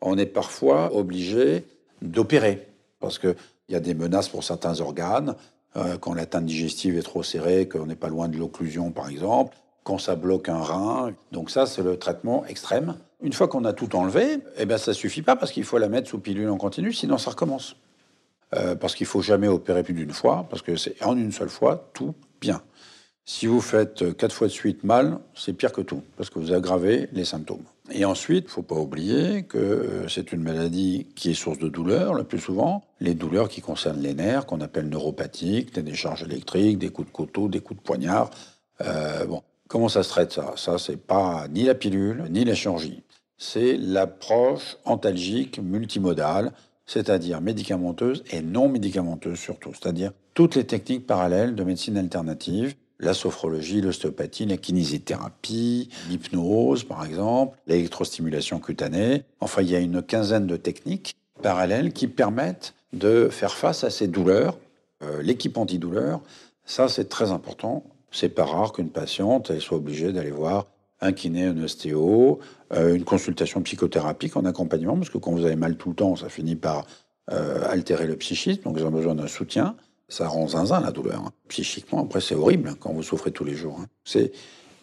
on 0.00 0.16
est 0.16 0.26
parfois 0.26 0.94
obligé 0.94 1.64
d'opérer 2.02 2.68
parce 3.00 3.18
qu'il 3.18 3.34
y 3.68 3.74
a 3.74 3.80
des 3.80 3.94
menaces 3.94 4.28
pour 4.28 4.44
certains 4.44 4.80
organes. 4.80 5.34
Euh, 5.76 5.98
quand 5.98 6.14
la 6.14 6.26
teinte 6.26 6.46
digestive 6.46 6.96
est 6.96 7.02
trop 7.02 7.22
serrée, 7.22 7.68
qu'on 7.68 7.86
n'est 7.86 7.96
pas 7.96 8.08
loin 8.08 8.28
de 8.28 8.36
l'occlusion, 8.38 8.92
par 8.92 9.08
exemple, 9.08 9.56
quand 9.84 9.98
ça 9.98 10.16
bloque 10.16 10.48
un 10.48 10.62
rein. 10.62 11.14
Donc 11.32 11.50
ça, 11.50 11.66
c'est 11.66 11.82
le 11.82 11.98
traitement 11.98 12.44
extrême. 12.46 12.96
Une 13.22 13.32
fois 13.32 13.48
qu'on 13.48 13.64
a 13.64 13.72
tout 13.72 13.94
enlevé, 13.96 14.38
eh 14.56 14.66
ben 14.66 14.78
ça 14.78 14.92
suffit 14.92 15.22
pas 15.22 15.36
parce 15.36 15.52
qu'il 15.52 15.64
faut 15.64 15.78
la 15.78 15.88
mettre 15.88 16.08
sous 16.08 16.18
pilule 16.18 16.48
en 16.48 16.56
continu, 16.56 16.92
sinon 16.92 17.18
ça 17.18 17.30
recommence. 17.30 17.76
Euh, 18.54 18.74
parce 18.74 18.94
qu'il 18.94 19.06
faut 19.06 19.22
jamais 19.22 19.48
opérer 19.48 19.82
plus 19.82 19.94
d'une 19.94 20.12
fois, 20.12 20.46
parce 20.48 20.62
que 20.62 20.76
c'est 20.76 21.02
en 21.04 21.16
une 21.16 21.32
seule 21.32 21.48
fois 21.48 21.90
tout 21.94 22.14
bien. 22.40 22.62
Si 23.28 23.48
vous 23.48 23.60
faites 23.60 24.16
quatre 24.16 24.32
fois 24.32 24.46
de 24.46 24.52
suite 24.52 24.84
mal, 24.84 25.18
c'est 25.34 25.52
pire 25.52 25.72
que 25.72 25.80
tout, 25.80 26.02
parce 26.16 26.30
que 26.30 26.38
vous 26.38 26.52
aggravez 26.52 27.08
les 27.12 27.24
symptômes. 27.24 27.64
Et 27.90 28.04
ensuite, 28.04 28.44
il 28.44 28.46
ne 28.46 28.52
faut 28.52 28.62
pas 28.62 28.76
oublier 28.76 29.42
que 29.42 29.58
euh, 29.58 30.08
c'est 30.08 30.30
une 30.30 30.42
maladie 30.42 31.08
qui 31.16 31.32
est 31.32 31.34
source 31.34 31.58
de 31.58 31.68
douleurs, 31.68 32.14
le 32.14 32.22
plus 32.22 32.38
souvent. 32.38 32.84
Les 33.00 33.14
douleurs 33.14 33.48
qui 33.48 33.60
concernent 33.60 34.00
les 34.00 34.14
nerfs, 34.14 34.46
qu'on 34.46 34.60
appelle 34.60 34.88
neuropathiques, 34.88 35.74
des 35.74 35.82
décharges 35.82 36.22
électriques, 36.22 36.78
des 36.78 36.90
coups 36.90 37.08
de 37.08 37.12
couteau, 37.12 37.48
des 37.48 37.58
coups 37.58 37.80
de 37.80 37.84
poignard. 37.84 38.30
Euh, 38.82 39.26
bon, 39.26 39.42
comment 39.66 39.88
ça 39.88 40.04
se 40.04 40.08
traite 40.08 40.32
ça? 40.32 40.52
Ça, 40.54 40.78
c'est 40.78 40.96
pas 40.96 41.48
ni 41.50 41.64
la 41.64 41.74
pilule, 41.74 42.26
ni 42.30 42.44
la 42.44 42.54
chirurgie. 42.54 43.02
C'est 43.38 43.76
l'approche 43.76 44.76
antalgique 44.84 45.58
multimodale, 45.58 46.52
c'est-à-dire 46.86 47.40
médicamenteuse 47.40 48.22
et 48.30 48.40
non 48.40 48.68
médicamenteuse 48.68 49.38
surtout, 49.38 49.72
c'est-à-dire 49.74 50.12
toutes 50.32 50.54
les 50.54 50.64
techniques 50.64 51.08
parallèles 51.08 51.56
de 51.56 51.64
médecine 51.64 51.96
alternative 51.96 52.76
la 52.98 53.14
sophrologie, 53.14 53.80
l'ostéopathie, 53.80 54.46
la 54.46 54.56
kinésithérapie, 54.56 55.90
l'hypnose 56.08 56.84
par 56.84 57.04
exemple, 57.04 57.58
l'électrostimulation 57.66 58.58
cutanée. 58.60 59.24
Enfin, 59.40 59.62
il 59.62 59.70
y 59.70 59.76
a 59.76 59.80
une 59.80 60.02
quinzaine 60.02 60.46
de 60.46 60.56
techniques 60.56 61.16
parallèles 61.42 61.92
qui 61.92 62.08
permettent 62.08 62.74
de 62.92 63.28
faire 63.30 63.54
face 63.54 63.84
à 63.84 63.90
ces 63.90 64.08
douleurs. 64.08 64.56
Euh, 65.02 65.22
l'équipe 65.22 65.56
antidouleur, 65.58 66.20
ça 66.64 66.88
c'est 66.88 67.08
très 67.08 67.30
important. 67.30 67.84
C'est 68.10 68.30
pas 68.30 68.44
rare 68.44 68.72
qu'une 68.72 68.88
patiente 68.88 69.50
elle 69.50 69.60
soit 69.60 69.76
obligée 69.76 70.12
d'aller 70.12 70.30
voir 70.30 70.66
un 71.00 71.12
kiné, 71.12 71.44
un 71.44 71.62
ostéo, 71.62 72.38
euh, 72.72 72.94
une 72.94 73.04
consultation 73.04 73.60
psychothérapique 73.62 74.36
en 74.36 74.46
accompagnement, 74.46 74.96
parce 74.96 75.10
que 75.10 75.18
quand 75.18 75.32
vous 75.32 75.44
avez 75.44 75.56
mal 75.56 75.76
tout 75.76 75.90
le 75.90 75.94
temps, 75.94 76.16
ça 76.16 76.30
finit 76.30 76.56
par 76.56 76.86
euh, 77.30 77.68
altérer 77.68 78.06
le 78.06 78.16
psychisme, 78.16 78.62
donc 78.62 78.76
ils 78.78 78.84
ont 78.84 78.90
besoin 78.90 79.14
d'un 79.14 79.26
soutien 79.26 79.76
ça 80.08 80.28
rend 80.28 80.48
zinzin 80.48 80.80
la 80.80 80.92
douleur. 80.92 81.20
Hein. 81.20 81.32
Psychiquement, 81.48 82.02
après, 82.02 82.20
c'est 82.20 82.34
horrible 82.34 82.74
quand 82.78 82.92
vous 82.92 83.02
souffrez 83.02 83.32
tous 83.32 83.44
les 83.44 83.54
jours. 83.54 83.78
Hein. 83.80 83.86
C'est 84.04 84.32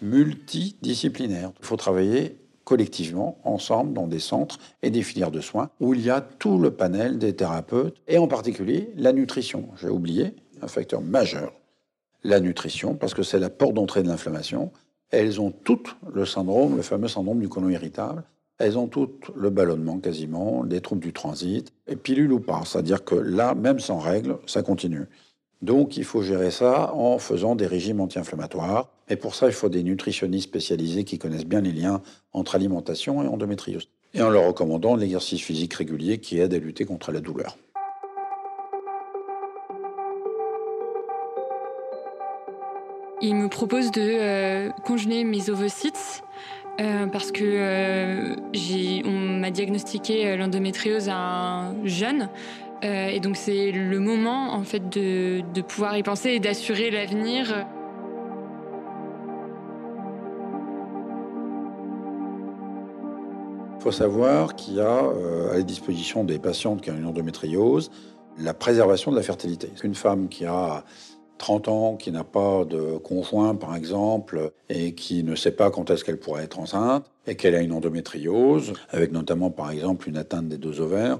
multidisciplinaire. 0.02 1.52
Il 1.60 1.66
faut 1.66 1.78
travailler 1.78 2.38
collectivement, 2.64 3.38
ensemble, 3.44 3.94
dans 3.94 4.08
des 4.08 4.20
centres 4.20 4.58
et 4.82 4.90
des 4.90 5.02
filières 5.02 5.32
de 5.32 5.42
soins 5.42 5.70
où 5.80 5.94
il 5.94 6.02
y 6.02 6.10
a 6.10 6.22
tout 6.22 6.58
le 6.58 6.72
panel 6.72 7.20
des 7.20 7.36
thérapeutes 7.36 7.98
et 8.08 8.18
en 8.18 8.28
particulier 8.28 8.90
la 8.96 9.12
nutrition. 9.12 9.70
J'ai 9.82 9.90
oublié 9.90 10.34
un 10.62 10.68
facteur 10.68 11.02
majeur, 11.02 11.54
la 12.24 12.40
nutrition, 12.40 12.96
parce 12.96 13.14
que 13.14 13.24
c'est 13.24 13.40
la 13.40 13.50
porte 13.50 13.74
d'entrée 13.74 14.04
de 14.04 14.08
l'inflammation. 14.08 14.72
Elles 15.10 15.42
ont 15.42 15.52
toutes 15.52 15.96
le 16.12 16.26
syndrome, 16.26 16.78
le 16.78 16.82
fameux 16.84 17.10
syndrome 17.10 17.40
du 17.40 17.50
côlon 17.50 17.70
irritable, 17.70 18.24
elles 18.60 18.78
ont 18.78 18.88
toutes 18.88 19.30
le 19.36 19.50
ballonnement 19.50 20.00
quasiment, 20.00 20.63
des 20.63 20.82
troubles 20.82 21.02
du 21.02 21.13
transit, 21.13 21.74
et 21.88 21.96
pilule 21.96 22.32
ou 22.32 22.39
pas. 22.39 22.62
C'est-à-dire 22.66 23.04
que 23.04 23.16
là, 23.16 23.56
même 23.56 23.80
sans 23.80 24.00
règle, 24.00 24.38
ça 24.46 24.62
continue. 24.62 25.06
Donc 25.62 25.98
il 25.98 26.04
faut 26.04 26.22
gérer 26.22 26.52
ça 26.52 26.94
en 26.94 27.18
faisant 27.18 27.56
des 27.56 27.68
régimes 27.68 28.02
anti-inflammatoires. 28.02 28.89
Et 29.10 29.16
pour 29.16 29.36
ça, 29.36 29.48
il 29.48 29.54
faut 29.54 29.70
des 29.70 29.84
nutritionnistes 29.84 30.50
spécialisés 30.50 31.04
qui 31.04 31.18
connaissent 31.18 31.46
bien 31.46 31.62
les 31.62 31.72
liens 31.72 32.02
entre 32.32 32.56
alimentation 32.56 33.24
et 33.24 33.28
endométriose. 33.28 33.89
Et 34.13 34.22
en 34.22 34.30
leur 34.30 34.46
recommandant 34.46 34.96
l'exercice 34.96 35.42
physique 35.42 35.74
régulier 35.74 36.20
qui 36.20 36.39
aide 36.39 36.54
à 36.54 36.60
lutter 36.60 36.86
contre 36.86 37.12
la 37.12 37.22
douleur. 37.22 37.58
il 43.24 43.36
me 43.36 43.48
propose 43.48 43.89
de 43.92 44.70
congeler 44.82 45.24
mes 45.24 45.50
ovocytes 45.50 46.24
parce 46.78 47.32
que 47.32 48.36
on 49.06 49.40
m'a 49.40 49.52
diagnostiqué 49.52 50.36
l'endométriose 50.38 51.10
à 51.10 51.16
un 51.16 51.86
jeune. 51.86 52.30
et 52.82 53.20
donc 53.20 53.36
c'est 53.38 53.72
le 53.72 54.00
moment 54.00 54.54
en 54.54 54.64
fait 54.64 54.90
de, 54.90 55.42
de 55.54 55.62
pouvoir 55.62 55.98
y 55.98 56.04
penser 56.04 56.32
et 56.32 56.40
d'assurer 56.40 56.90
l'avenir. 56.92 57.66
Il 63.84 63.88
faut 63.88 63.92
savoir 63.92 64.56
qu'il 64.56 64.76
y 64.76 64.80
a 64.80 65.04
euh, 65.04 65.52
à 65.52 65.58
la 65.58 65.62
disposition 65.62 66.24
des 66.24 66.40
patientes 66.40 66.80
qui 66.80 66.90
ont 66.90 66.96
une 66.96 67.06
endométriose 67.06 67.92
la 68.38 68.54
préservation 68.54 69.12
de 69.12 69.18
la 69.18 69.24
fertilité. 69.24 69.70
Une 69.84 69.94
femme 69.94 70.30
qui 70.30 70.46
a 70.46 70.86
30 71.38 71.67
ans, 71.67 71.96
qui 71.96 72.12
n'a 72.12 72.24
pas 72.24 72.65
de 72.65 72.98
conjoint 72.98 73.56
par 73.56 73.76
exemple, 73.76 74.52
et 74.69 74.93
qui 74.93 75.24
ne 75.24 75.36
sait 75.36 75.52
pas 75.52 75.72
quand 75.72 75.89
est-ce 75.89 76.04
qu'elle 76.04 76.19
pourrait 76.19 76.43
être 76.43 76.60
enceinte, 76.60 77.06
et 77.28 77.36
qu'elle 77.36 77.56
a 77.56 77.62
une 77.62 77.72
endométriose, 77.72 78.74
avec 78.89 79.12
notamment 79.12 79.50
par 79.50 79.72
exemple 79.72 80.10
une 80.10 80.17
atteinte 80.17 80.48
des 80.48 80.58
deux 80.58 80.82
ovaires, 80.82 81.19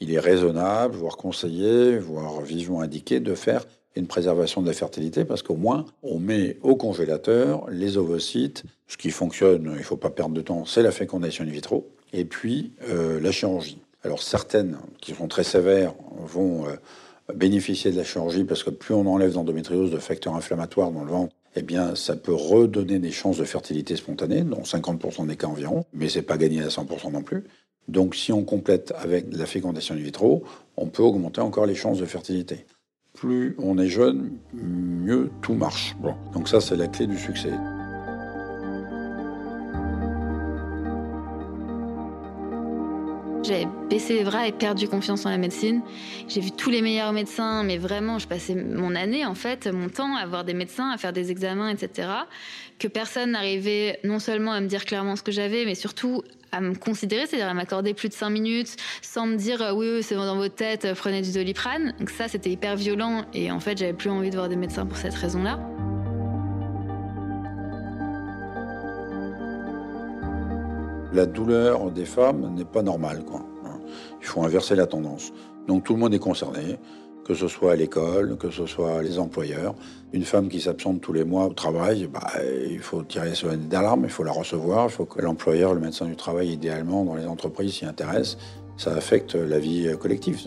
il 0.00 0.12
est 0.12 0.18
raisonnable, 0.18 0.96
voire 0.96 1.16
conseillé, 1.16 1.98
voire 1.98 2.40
vivement 2.40 2.80
indiqué 2.80 3.20
de 3.20 3.34
faire 3.34 3.64
une 3.96 4.06
préservation 4.06 4.62
de 4.62 4.66
la 4.66 4.72
fertilité 4.72 5.24
parce 5.24 5.42
qu'au 5.42 5.56
moins 5.56 5.84
on 6.02 6.18
met 6.18 6.58
au 6.62 6.76
congélateur 6.76 7.68
les 7.70 7.96
ovocytes. 7.96 8.64
Ce 8.86 8.96
qui 8.96 9.10
fonctionne, 9.10 9.70
il 9.72 9.78
ne 9.78 9.84
faut 9.84 9.96
pas 9.96 10.10
perdre 10.10 10.34
de 10.34 10.40
temps, 10.40 10.64
c'est 10.64 10.82
la 10.82 10.92
fécondation 10.92 11.44
in 11.44 11.48
vitro 11.50 11.90
et 12.12 12.24
puis 12.24 12.72
euh, 12.88 13.20
la 13.20 13.30
chirurgie. 13.30 13.78
Alors 14.02 14.22
certaines 14.22 14.78
qui 15.00 15.14
sont 15.14 15.28
très 15.28 15.44
sévères 15.44 15.94
vont 16.18 16.66
euh, 16.66 16.76
bénéficier 17.34 17.90
de 17.90 17.96
la 17.96 18.04
chirurgie 18.04 18.44
parce 18.44 18.62
que 18.62 18.70
plus 18.70 18.94
on 18.94 19.06
enlève 19.06 19.32
d'endométriose 19.32 19.90
de 19.90 19.98
facteurs 19.98 20.34
inflammatoires 20.34 20.90
dans 20.90 21.04
le 21.04 21.10
ventre, 21.10 21.34
eh 21.56 21.62
bien 21.62 21.94
ça 21.94 22.16
peut 22.16 22.34
redonner 22.34 22.98
des 22.98 23.10
chances 23.10 23.38
de 23.38 23.44
fertilité 23.44 23.96
spontanée, 23.96 24.42
dont 24.42 24.62
50% 24.62 25.26
des 25.26 25.36
cas 25.36 25.46
environ, 25.46 25.84
mais 25.92 26.08
c'est 26.08 26.22
pas 26.22 26.38
gagné 26.38 26.62
à 26.62 26.68
100% 26.68 27.12
non 27.12 27.22
plus. 27.22 27.44
Donc 27.88 28.14
si 28.14 28.32
on 28.32 28.44
complète 28.44 28.92
avec 28.98 29.26
la 29.32 29.46
fécondation 29.46 29.94
in 29.94 29.98
vitro, 29.98 30.44
on 30.76 30.86
peut 30.86 31.02
augmenter 31.02 31.40
encore 31.40 31.66
les 31.66 31.74
chances 31.74 31.98
de 31.98 32.06
fertilité. 32.06 32.66
Plus 33.14 33.56
on 33.58 33.78
est 33.78 33.88
jeune, 33.88 34.30
mieux 34.52 35.30
tout 35.42 35.54
marche. 35.54 35.96
Donc 36.32 36.48
ça 36.48 36.60
c'est 36.60 36.76
la 36.76 36.86
clé 36.86 37.06
du 37.06 37.18
succès. 37.18 37.52
J'ai 43.42 43.66
baissé 43.88 44.14
les 44.14 44.24
bras 44.24 44.46
et 44.46 44.52
perdu 44.52 44.86
confiance 44.86 45.24
en 45.24 45.30
la 45.30 45.38
médecine. 45.38 45.80
J'ai 46.28 46.40
vu 46.40 46.50
tous 46.52 46.68
les 46.68 46.82
meilleurs 46.82 47.12
médecins, 47.12 47.62
mais 47.62 47.78
vraiment, 47.78 48.18
je 48.18 48.28
passais 48.28 48.54
mon 48.54 48.94
année, 48.94 49.24
en 49.24 49.34
fait, 49.34 49.66
mon 49.66 49.88
temps 49.88 50.14
à 50.14 50.26
voir 50.26 50.44
des 50.44 50.52
médecins, 50.52 50.90
à 50.90 50.98
faire 50.98 51.14
des 51.14 51.30
examens, 51.30 51.68
etc. 51.70 52.08
Que 52.78 52.86
personne 52.86 53.30
n'arrivait 53.32 53.98
non 54.04 54.18
seulement 54.18 54.52
à 54.52 54.60
me 54.60 54.66
dire 54.66 54.84
clairement 54.84 55.16
ce 55.16 55.22
que 55.22 55.32
j'avais, 55.32 55.64
mais 55.64 55.74
surtout 55.74 56.22
à 56.52 56.60
me 56.60 56.74
considérer, 56.74 57.26
c'est-à-dire 57.26 57.48
à 57.48 57.54
m'accorder 57.54 57.94
plus 57.94 58.08
de 58.08 58.14
cinq 58.14 58.30
minutes 58.30 58.76
sans 59.00 59.26
me 59.26 59.36
dire 59.36 59.72
oui, 59.74 59.88
oui 59.94 60.02
c'est 60.02 60.16
dans 60.16 60.36
votre 60.36 60.54
tête, 60.54 60.86
prenez 60.96 61.22
du 61.22 61.32
doliprane. 61.32 61.94
Donc 61.98 62.10
ça, 62.10 62.28
c'était 62.28 62.50
hyper 62.50 62.76
violent 62.76 63.24
et 63.32 63.50
en 63.50 63.60
fait, 63.60 63.78
j'avais 63.78 63.94
plus 63.94 64.10
envie 64.10 64.30
de 64.30 64.36
voir 64.36 64.48
des 64.48 64.56
médecins 64.56 64.84
pour 64.84 64.98
cette 64.98 65.14
raison-là. 65.14 65.58
La 71.12 71.26
douleur 71.26 71.90
des 71.90 72.04
femmes 72.04 72.54
n'est 72.54 72.64
pas 72.64 72.82
normale. 72.82 73.24
Quoi. 73.24 73.44
Il 74.20 74.26
faut 74.26 74.44
inverser 74.44 74.76
la 74.76 74.86
tendance. 74.86 75.32
Donc 75.66 75.84
tout 75.84 75.94
le 75.94 75.98
monde 75.98 76.14
est 76.14 76.20
concerné, 76.20 76.78
que 77.24 77.34
ce 77.34 77.48
soit 77.48 77.72
à 77.72 77.76
l'école, 77.76 78.36
que 78.36 78.50
ce 78.50 78.66
soit 78.66 79.02
les 79.02 79.18
employeurs. 79.18 79.74
Une 80.12 80.24
femme 80.24 80.48
qui 80.48 80.60
s'absente 80.60 81.00
tous 81.00 81.12
les 81.12 81.24
mois 81.24 81.46
au 81.46 81.52
travail, 81.52 82.08
bah, 82.12 82.28
il 82.68 82.78
faut 82.78 83.02
tirer 83.02 83.34
sur 83.34 83.50
une 83.50 83.66
d'alarme, 83.68 84.04
il 84.04 84.10
faut 84.10 84.22
la 84.22 84.32
recevoir, 84.32 84.86
il 84.86 84.90
faut 84.90 85.04
que 85.04 85.20
l'employeur, 85.20 85.74
le 85.74 85.80
médecin 85.80 86.06
du 86.06 86.16
travail, 86.16 86.52
idéalement, 86.52 87.04
dans 87.04 87.16
les 87.16 87.26
entreprises, 87.26 87.74
s'y 87.74 87.86
intéresse. 87.86 88.36
Ça 88.80 88.94
affecte 88.94 89.34
la 89.34 89.58
vie 89.58 89.94
collective. 90.00 90.38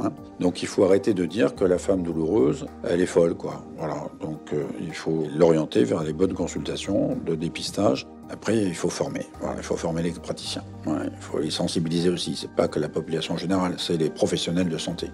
hein. 0.00 0.10
Donc 0.40 0.62
il 0.62 0.66
faut 0.66 0.82
arrêter 0.82 1.12
de 1.12 1.26
dire 1.26 1.54
que 1.54 1.66
la 1.66 1.76
femme 1.76 2.02
douloureuse, 2.02 2.64
elle 2.88 3.02
est 3.02 3.06
folle. 3.06 3.34
Quoi. 3.34 3.62
Voilà. 3.76 4.08
Donc 4.22 4.54
euh, 4.54 4.64
il 4.80 4.94
faut 4.94 5.24
l'orienter 5.36 5.84
vers 5.84 6.02
les 6.02 6.14
bonnes 6.14 6.32
consultations 6.32 7.18
de 7.26 7.34
dépistage 7.34 8.06
après, 8.30 8.56
il 8.56 8.74
faut 8.74 8.88
former. 8.88 9.26
il 9.58 9.62
faut 9.62 9.76
former 9.76 10.02
les 10.02 10.12
praticiens. 10.12 10.64
il 10.86 11.10
faut 11.20 11.38
les 11.38 11.50
sensibiliser 11.50 12.08
aussi. 12.08 12.34
C'est 12.34 12.50
pas 12.52 12.66
que 12.66 12.80
la 12.80 12.88
population 12.88 13.36
générale, 13.36 13.74
c'est 13.76 13.98
les 13.98 14.08
professionnels 14.08 14.70
de 14.70 14.78
santé. 14.78 15.10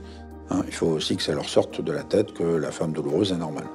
Hein, 0.51 0.63
il 0.69 0.73
faut 0.73 0.87
aussi 0.87 1.17
que 1.17 1.23
ça 1.25 1.35
leur 1.35 1.49
sorte 1.49 1.81
de 1.81 1.91
la 1.91 2.05
tête 2.05 2.33
que 2.33 2.45
la 2.45 2.71
femme 2.71 2.93
douloureuse 2.93 3.33
est 3.33 3.39
normale. 3.39 3.67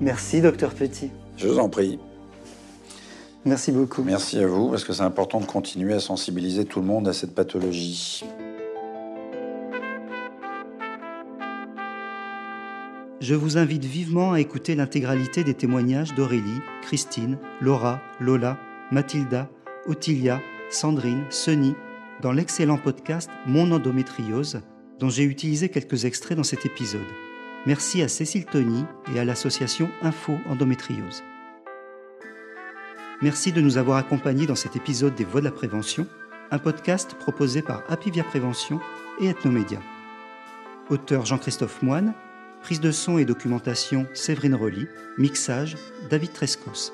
Merci, 0.00 0.40
docteur 0.40 0.72
Petit. 0.74 1.10
Je 1.36 1.48
vous 1.48 1.58
en 1.58 1.68
prie. 1.68 1.98
Merci 3.44 3.72
beaucoup. 3.72 4.02
Merci 4.02 4.38
à 4.38 4.46
vous, 4.46 4.68
parce 4.68 4.84
que 4.84 4.92
c'est 4.92 5.02
important 5.02 5.40
de 5.40 5.46
continuer 5.46 5.94
à 5.94 6.00
sensibiliser 6.00 6.64
tout 6.64 6.80
le 6.80 6.86
monde 6.86 7.08
à 7.08 7.12
cette 7.12 7.34
pathologie. 7.34 8.24
je 13.28 13.34
vous 13.34 13.58
invite 13.58 13.84
vivement 13.84 14.32
à 14.32 14.40
écouter 14.40 14.74
l'intégralité 14.74 15.44
des 15.44 15.52
témoignages 15.52 16.14
d'Aurélie, 16.14 16.62
Christine, 16.80 17.36
Laura, 17.60 18.00
Lola, 18.20 18.58
Mathilda, 18.90 19.50
Ottilia, 19.86 20.40
Sandrine, 20.70 21.24
Sunny, 21.28 21.74
dans 22.22 22.32
l'excellent 22.32 22.78
podcast 22.78 23.28
Mon 23.46 23.70
endométriose, 23.70 24.62
dont 24.98 25.10
j'ai 25.10 25.24
utilisé 25.24 25.68
quelques 25.68 26.06
extraits 26.06 26.38
dans 26.38 26.42
cet 26.42 26.64
épisode. 26.64 27.00
Merci 27.66 28.00
à 28.02 28.08
Cécile 28.08 28.46
Tony 28.46 28.84
et 29.14 29.18
à 29.18 29.26
l'association 29.26 29.90
Info 30.00 30.32
Endométriose. 30.48 31.22
Merci 33.20 33.50
de 33.50 33.60
nous 33.60 33.78
avoir 33.78 33.96
accompagnés 33.96 34.46
dans 34.46 34.54
cet 34.54 34.76
épisode 34.76 35.16
des 35.16 35.24
Voix 35.24 35.40
de 35.40 35.46
la 35.46 35.50
Prévention, 35.50 36.06
un 36.52 36.58
podcast 36.58 37.14
proposé 37.14 37.62
par 37.62 37.82
Apivia 37.88 38.22
Prévention 38.22 38.78
et 39.20 39.26
Ethnomédia. 39.26 39.80
Auteur 40.88 41.26
Jean-Christophe 41.26 41.82
Moine, 41.82 42.14
Prise 42.62 42.80
de 42.80 42.92
son 42.92 43.18
et 43.18 43.24
documentation 43.24 44.06
Séverine 44.14 44.54
Rolly, 44.54 44.86
mixage 45.16 45.76
David 46.10 46.32
Trescos. 46.32 46.92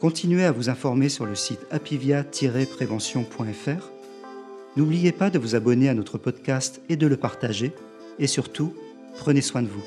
Continuez 0.00 0.44
à 0.44 0.50
vous 0.52 0.70
informer 0.70 1.08
sur 1.08 1.26
le 1.26 1.36
site 1.36 1.66
apivia-prévention.fr. 1.70 3.90
N'oubliez 4.76 5.12
pas 5.12 5.30
de 5.30 5.38
vous 5.38 5.54
abonner 5.54 5.88
à 5.88 5.94
notre 5.94 6.18
podcast 6.18 6.80
et 6.88 6.96
de 6.96 7.06
le 7.06 7.16
partager. 7.16 7.72
Et 8.18 8.26
surtout, 8.26 8.74
prenez 9.18 9.40
soin 9.40 9.62
de 9.62 9.68
vous. 9.68 9.84